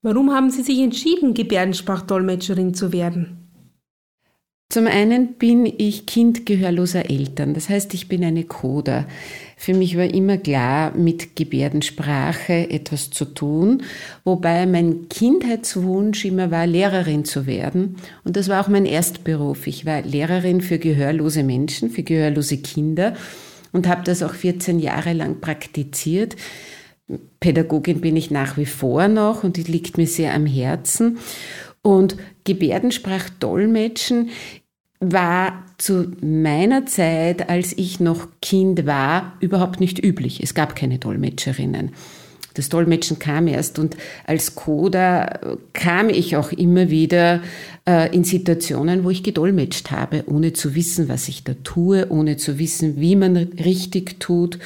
Warum 0.02 0.32
haben 0.34 0.50
Sie 0.50 0.62
sich 0.62 0.80
entschieden, 0.80 1.34
Gebärdensprachdolmetscherin 1.34 2.74
zu 2.74 2.92
werden? 2.92 3.41
Zum 4.72 4.86
einen 4.86 5.34
bin 5.34 5.66
ich 5.66 6.06
Kind 6.06 6.46
gehörloser 6.46 7.10
Eltern, 7.10 7.52
das 7.52 7.68
heißt, 7.68 7.92
ich 7.92 8.08
bin 8.08 8.24
eine 8.24 8.44
Coder. 8.44 9.06
Für 9.58 9.74
mich 9.74 9.98
war 9.98 10.06
immer 10.06 10.38
klar, 10.38 10.96
mit 10.96 11.36
Gebärdensprache 11.36 12.70
etwas 12.70 13.10
zu 13.10 13.26
tun, 13.26 13.82
wobei 14.24 14.64
mein 14.64 15.10
Kindheitswunsch 15.10 16.24
immer 16.24 16.50
war, 16.50 16.66
Lehrerin 16.66 17.26
zu 17.26 17.44
werden. 17.44 17.96
Und 18.24 18.38
das 18.38 18.48
war 18.48 18.64
auch 18.64 18.68
mein 18.68 18.86
Erstberuf. 18.86 19.66
Ich 19.66 19.84
war 19.84 20.00
Lehrerin 20.00 20.62
für 20.62 20.78
gehörlose 20.78 21.42
Menschen, 21.42 21.90
für 21.90 22.02
gehörlose 22.02 22.56
Kinder 22.56 23.12
und 23.72 23.86
habe 23.86 24.04
das 24.04 24.22
auch 24.22 24.32
14 24.32 24.78
Jahre 24.78 25.12
lang 25.12 25.42
praktiziert. 25.42 26.34
Pädagogin 27.40 28.00
bin 28.00 28.16
ich 28.16 28.30
nach 28.30 28.56
wie 28.56 28.64
vor 28.64 29.06
noch 29.08 29.44
und 29.44 29.58
die 29.58 29.64
liegt 29.64 29.98
mir 29.98 30.06
sehr 30.06 30.32
am 30.32 30.46
Herzen. 30.46 31.18
Und 31.82 32.16
Gebärdensprachdolmetschen 32.44 34.30
war 35.02 35.64
zu 35.78 36.12
meiner 36.20 36.86
Zeit, 36.86 37.48
als 37.48 37.76
ich 37.76 37.98
noch 37.98 38.28
Kind 38.40 38.86
war, 38.86 39.32
überhaupt 39.40 39.80
nicht 39.80 40.02
üblich. 40.02 40.42
Es 40.42 40.54
gab 40.54 40.76
keine 40.76 40.98
Dolmetscherinnen. 40.98 41.90
Das 42.54 42.68
Dolmetschen 42.68 43.18
kam 43.18 43.46
erst 43.46 43.78
und 43.78 43.96
als 44.26 44.54
Coder 44.54 45.56
kam 45.72 46.08
ich 46.08 46.36
auch 46.36 46.52
immer 46.52 46.90
wieder 46.90 47.40
äh, 47.88 48.14
in 48.14 48.24
Situationen, 48.24 49.04
wo 49.04 49.10
ich 49.10 49.22
gedolmetscht 49.22 49.90
habe, 49.90 50.24
ohne 50.26 50.52
zu 50.52 50.74
wissen, 50.74 51.08
was 51.08 51.28
ich 51.28 51.44
da 51.44 51.54
tue, 51.64 52.10
ohne 52.10 52.36
zu 52.36 52.58
wissen, 52.58 53.00
wie 53.00 53.16
man 53.16 53.36
richtig 53.36 54.20
tut 54.20 54.58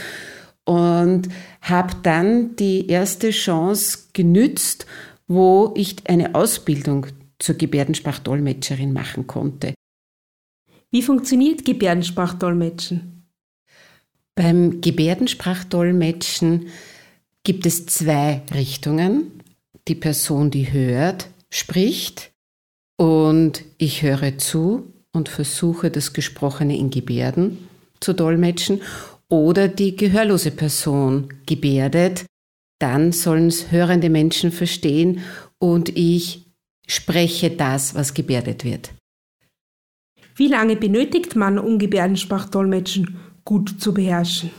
und 0.64 1.28
habe 1.62 1.94
dann 2.02 2.56
die 2.56 2.88
erste 2.88 3.30
Chance 3.30 3.98
genützt, 4.12 4.86
wo 5.28 5.72
ich 5.76 5.96
eine 6.06 6.34
Ausbildung 6.34 7.06
zur 7.38 7.54
Gebärdensprachdolmetscherin 7.54 8.92
machen 8.92 9.26
konnte. 9.26 9.74
Wie 10.96 11.02
funktioniert 11.02 11.66
Gebärdensprachdolmetschen? 11.66 13.26
Beim 14.34 14.80
Gebärdensprachdolmetschen 14.80 16.68
gibt 17.44 17.66
es 17.66 17.84
zwei 17.84 18.40
Richtungen. 18.54 19.42
Die 19.88 19.94
Person, 19.94 20.50
die 20.50 20.72
hört, 20.72 21.28
spricht 21.50 22.32
und 22.96 23.62
ich 23.76 24.00
höre 24.00 24.38
zu 24.38 24.90
und 25.12 25.28
versuche 25.28 25.90
das 25.90 26.14
Gesprochene 26.14 26.78
in 26.78 26.88
Gebärden 26.88 27.68
zu 28.00 28.14
dolmetschen 28.14 28.80
oder 29.28 29.68
die 29.68 29.96
gehörlose 29.96 30.50
Person 30.50 31.28
gebärdet, 31.44 32.24
dann 32.78 33.12
sollen 33.12 33.48
es 33.48 33.70
hörende 33.70 34.08
Menschen 34.08 34.50
verstehen 34.50 35.20
und 35.58 35.90
ich 35.94 36.46
spreche 36.86 37.50
das, 37.50 37.94
was 37.94 38.14
gebärdet 38.14 38.64
wird. 38.64 38.92
Wie 40.36 40.48
lange 40.48 40.76
benötigt 40.76 41.34
man, 41.34 41.58
um 41.58 41.78
Gebärdensprachdolmetschen 41.78 43.16
gut 43.46 43.80
zu 43.80 43.94
beherrschen? 43.94 44.50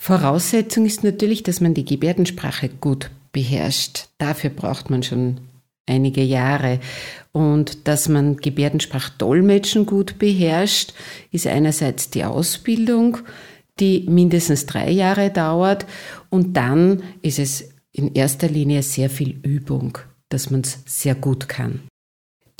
Voraussetzung 0.00 0.86
ist 0.86 1.04
natürlich, 1.04 1.42
dass 1.42 1.60
man 1.60 1.74
die 1.74 1.84
Gebärdensprache 1.84 2.70
gut 2.70 3.10
beherrscht. 3.30 4.08
Dafür 4.16 4.48
braucht 4.48 4.88
man 4.88 5.02
schon 5.02 5.38
einige 5.86 6.22
Jahre. 6.22 6.80
Und 7.32 7.86
dass 7.86 8.08
man 8.08 8.38
Gebärdensprachdolmetschen 8.38 9.84
gut 9.84 10.18
beherrscht, 10.18 10.94
ist 11.30 11.46
einerseits 11.46 12.08
die 12.08 12.24
Ausbildung, 12.24 13.18
die 13.80 14.06
mindestens 14.08 14.64
drei 14.64 14.90
Jahre 14.90 15.30
dauert. 15.30 15.84
Und 16.30 16.56
dann 16.56 17.02
ist 17.20 17.38
es 17.38 17.68
in 17.92 18.14
erster 18.14 18.48
Linie 18.48 18.82
sehr 18.82 19.10
viel 19.10 19.38
Übung, 19.42 19.98
dass 20.30 20.48
man 20.48 20.62
es 20.62 20.78
sehr 20.86 21.14
gut 21.14 21.50
kann. 21.50 21.82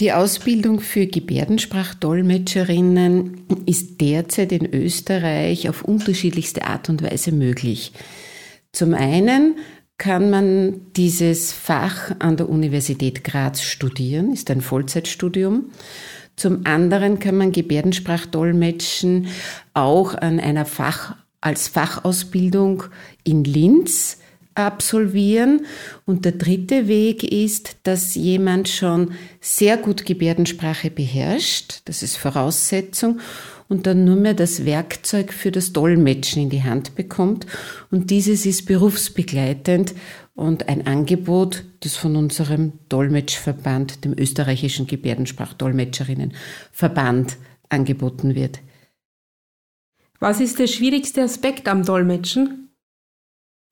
Die 0.01 0.13
Ausbildung 0.13 0.81
für 0.81 1.07
Gebärdensprachdolmetscherinnen 1.07 3.47
ist 3.65 4.01
derzeit 4.01 4.51
in 4.51 4.75
Österreich 4.75 5.69
auf 5.69 5.85
unterschiedlichste 5.85 6.67
Art 6.67 6.89
und 6.89 7.05
Weise 7.05 7.31
möglich. 7.31 7.93
Zum 8.73 8.95
einen 8.95 9.55
kann 9.97 10.31
man 10.31 10.81
dieses 10.97 11.53
Fach 11.53 12.11
an 12.19 12.37
der 12.37 12.49
Universität 12.49 13.23
Graz 13.23 13.63
studieren, 13.63 14.33
ist 14.33 14.51
ein 14.51 14.63
Vollzeitstudium. 14.63 15.67
Zum 16.35 16.67
anderen 16.67 17.21
kann 17.21 17.37
man 17.37 17.53
Gebärdensprachdolmetschen 17.53 19.29
auch 19.75 20.17
an 20.17 20.41
einer 20.41 20.65
Fach, 20.65 21.15
als 21.41 21.69
Fachausbildung 21.69 22.83
in 23.23 23.45
Linz 23.45 24.19
absolvieren. 24.55 25.67
Und 26.05 26.25
der 26.25 26.33
dritte 26.33 26.89
Weg 26.89 27.23
ist, 27.25 27.77
dass 27.83 28.15
jemand 28.15 28.69
schon 28.69 29.13
sehr 29.41 29.77
gut 29.77 30.07
Gebärdensprache 30.07 30.91
beherrscht. 30.91 31.83
Das 31.85 32.03
ist 32.03 32.17
Voraussetzung. 32.17 33.21
Und 33.69 33.87
dann 33.87 34.05
nur 34.05 34.17
mehr 34.17 34.35
das 34.35 34.67
Werkzeug 34.67 35.33
für 35.33 35.51
das 35.51 35.73
Dolmetschen 35.73 36.43
in 36.43 36.51
die 36.51 36.65
Hand 36.65 36.97
bekommt. 36.97 37.47
Und 37.91 38.11
dieses 38.11 38.45
ist 38.45 38.67
berufsbegleitend 38.67 39.95
und 40.35 40.69
ein 40.69 40.87
Angebot, 40.87 41.65
das 41.81 41.97
von 41.97 42.15
unserem 42.17 42.75
Dolmetschverband, 42.89 44.05
dem 44.05 44.15
österreichischen 44.19 44.87
Gebärdensprachdolmetscherinnenverband, 44.87 47.39
angeboten 47.71 48.35
wird. 48.35 48.61
Was 50.21 50.41
ist 50.41 50.59
der 50.59 50.67
schwierigste 50.67 51.23
Aspekt 51.23 51.67
am 51.69 51.85
Dolmetschen? 51.85 52.64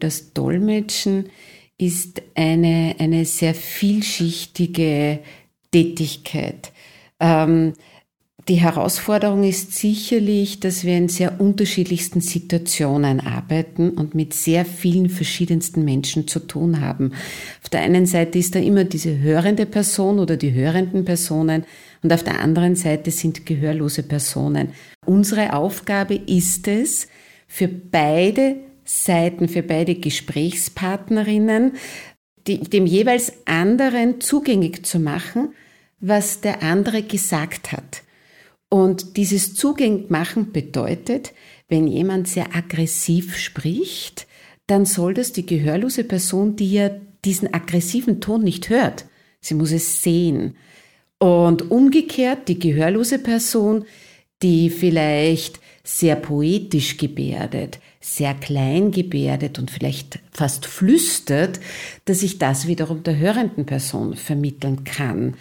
Das 0.03 0.33
Dolmetschen 0.33 1.27
ist 1.79 2.23
eine, 2.35 2.97
eine 2.99 3.25
sehr 3.25 3.55
vielschichtige 3.55 5.21
Tätigkeit. 5.71 6.73
Ähm, 7.21 7.75
die 8.49 8.57
Herausforderung 8.57 9.45
ist 9.45 9.75
sicherlich, 9.75 10.59
dass 10.59 10.83
wir 10.83 10.97
in 10.97 11.09
sehr 11.09 11.41
unterschiedlichsten 11.41 12.21
Situationen 12.21 13.21
arbeiten 13.21 13.91
und 13.91 14.17
mit 14.17 14.35
sehr 14.35 14.65
vielen 14.65 15.09
verschiedensten 15.09 15.85
Menschen 15.85 16.27
zu 16.27 16.41
tun 16.41 16.81
haben. 16.81 17.13
Auf 17.63 17.69
der 17.69 17.83
einen 17.83 18.07
Seite 18.07 18.41
ist 18.41 18.57
da 18.57 18.59
immer 18.59 18.83
diese 18.83 19.17
hörende 19.21 19.67
Person 19.67 20.19
oder 20.19 20.37
die 20.37 20.53
hörenden 20.53 21.05
Personen 21.05 21.65
und 22.03 22.13
auf 22.13 22.25
der 22.25 22.41
anderen 22.41 22.75
Seite 22.75 23.13
sind 23.13 23.47
gehörlose 23.47 24.03
Personen. 24.03 24.71
Unsere 25.07 25.53
Aufgabe 25.53 26.17
ist 26.17 26.67
es, 26.67 27.07
für 27.47 27.69
beide 27.69 28.57
Seiten 28.85 29.49
für 29.49 29.63
beide 29.63 29.95
Gesprächspartnerinnen, 29.95 31.73
die, 32.47 32.61
dem 32.61 32.87
jeweils 32.87 33.33
anderen 33.45 34.21
zugänglich 34.21 34.85
zu 34.85 34.99
machen, 34.99 35.55
was 36.01 36.41
der 36.41 36.63
andere 36.63 37.03
gesagt 37.03 37.73
hat. 37.73 38.03
Und 38.69 39.17
dieses 39.17 39.55
Zugänglich 39.55 40.11
machen 40.11 40.53
bedeutet, 40.53 41.33
wenn 41.69 41.87
jemand 41.87 42.27
sehr 42.27 42.55
aggressiv 42.57 43.37
spricht, 43.37 44.27
dann 44.67 44.85
soll 44.85 45.15
das 45.15 45.33
die 45.33 45.47
gehörlose 45.47 46.05
Person, 46.05 46.57
die 46.57 46.73
ja 46.73 46.91
diesen 47.25 47.53
aggressiven 47.53 48.21
Ton 48.21 48.43
nicht 48.43 48.69
hört, 48.69 49.05
sie 49.41 49.55
muss 49.55 49.73
es 49.73 50.03
sehen. 50.03 50.57
Und 51.19 51.71
umgekehrt 51.71 52.49
die 52.49 52.59
gehörlose 52.59 53.19
Person, 53.19 53.85
die 54.43 54.71
vielleicht 54.71 55.61
sehr 55.85 56.17
poetisch 56.17 56.97
gebärdet, 56.97 57.79
sehr 58.03 58.35
klein 58.35 58.91
gebärdet 58.91 59.59
und 59.59 59.71
vielleicht 59.71 60.19
fast 60.33 60.67
flüstert, 60.67 61.61
dass 62.05 62.23
ich 62.23 62.39
das 62.39 62.67
wiederum 62.67 63.03
der 63.03 63.17
hörenden 63.17 63.65
Person 63.65 64.17
vermitteln 64.17 64.85
kann. 64.85 65.35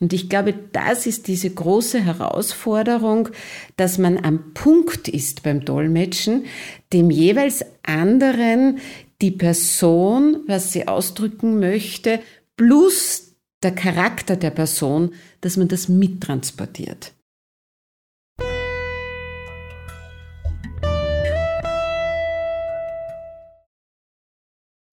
Und 0.00 0.12
ich 0.12 0.28
glaube, 0.28 0.54
das 0.72 1.06
ist 1.06 1.28
diese 1.28 1.50
große 1.50 2.02
Herausforderung, 2.02 3.28
dass 3.76 3.98
man 3.98 4.18
am 4.24 4.52
Punkt 4.54 5.08
ist 5.08 5.42
beim 5.42 5.64
Dolmetschen, 5.64 6.46
dem 6.92 7.10
jeweils 7.10 7.64
anderen 7.82 8.78
die 9.20 9.30
Person, 9.30 10.38
was 10.46 10.72
sie 10.72 10.88
ausdrücken 10.88 11.60
möchte, 11.60 12.20
plus 12.56 13.34
der 13.62 13.72
Charakter 13.72 14.36
der 14.36 14.50
Person, 14.50 15.12
dass 15.42 15.58
man 15.58 15.68
das 15.68 15.88
mittransportiert. 15.88 17.12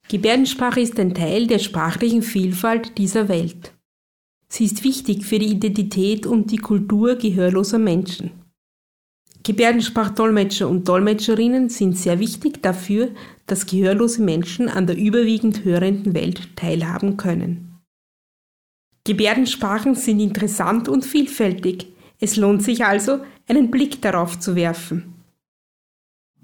Gebärdensprache 0.10 0.80
ist 0.80 0.98
ein 1.00 1.14
Teil 1.14 1.48
der 1.48 1.60
sprachlichen 1.60 2.22
Vielfalt 2.22 2.98
dieser 2.98 3.28
Welt. 3.28 3.74
Sie 4.48 4.64
ist 4.64 4.84
wichtig 4.86 5.26
für 5.26 5.40
die 5.40 5.52
Identität 5.52 6.26
und 6.26 6.52
die 6.52 6.58
Kultur 6.58 7.16
gehörloser 7.16 7.78
Menschen. 7.78 8.32
Gebärdensprachdolmetscher 9.44 10.68
und 10.68 10.88
Dolmetscherinnen 10.88 11.70
sind 11.70 11.98
sehr 11.98 12.20
wichtig 12.20 12.62
dafür, 12.62 13.10
dass 13.46 13.66
gehörlose 13.66 14.22
Menschen 14.22 14.70
an 14.70 14.88
der 14.88 14.98
überwiegend 14.98 15.66
hörenden 15.66 16.14
Welt 16.14 16.56
teilhaben 16.56 17.18
können. 17.18 17.80
Gebärdensprachen 19.04 19.96
sind 19.96 20.20
interessant 20.20 20.90
und 20.90 21.06
vielfältig. 21.06 21.88
Es 22.20 22.36
lohnt 22.36 22.64
sich 22.64 22.84
also, 22.84 23.20
einen 23.48 23.72
Blick 23.72 24.02
darauf 24.02 24.40
zu 24.40 24.56
werfen. 24.56 25.14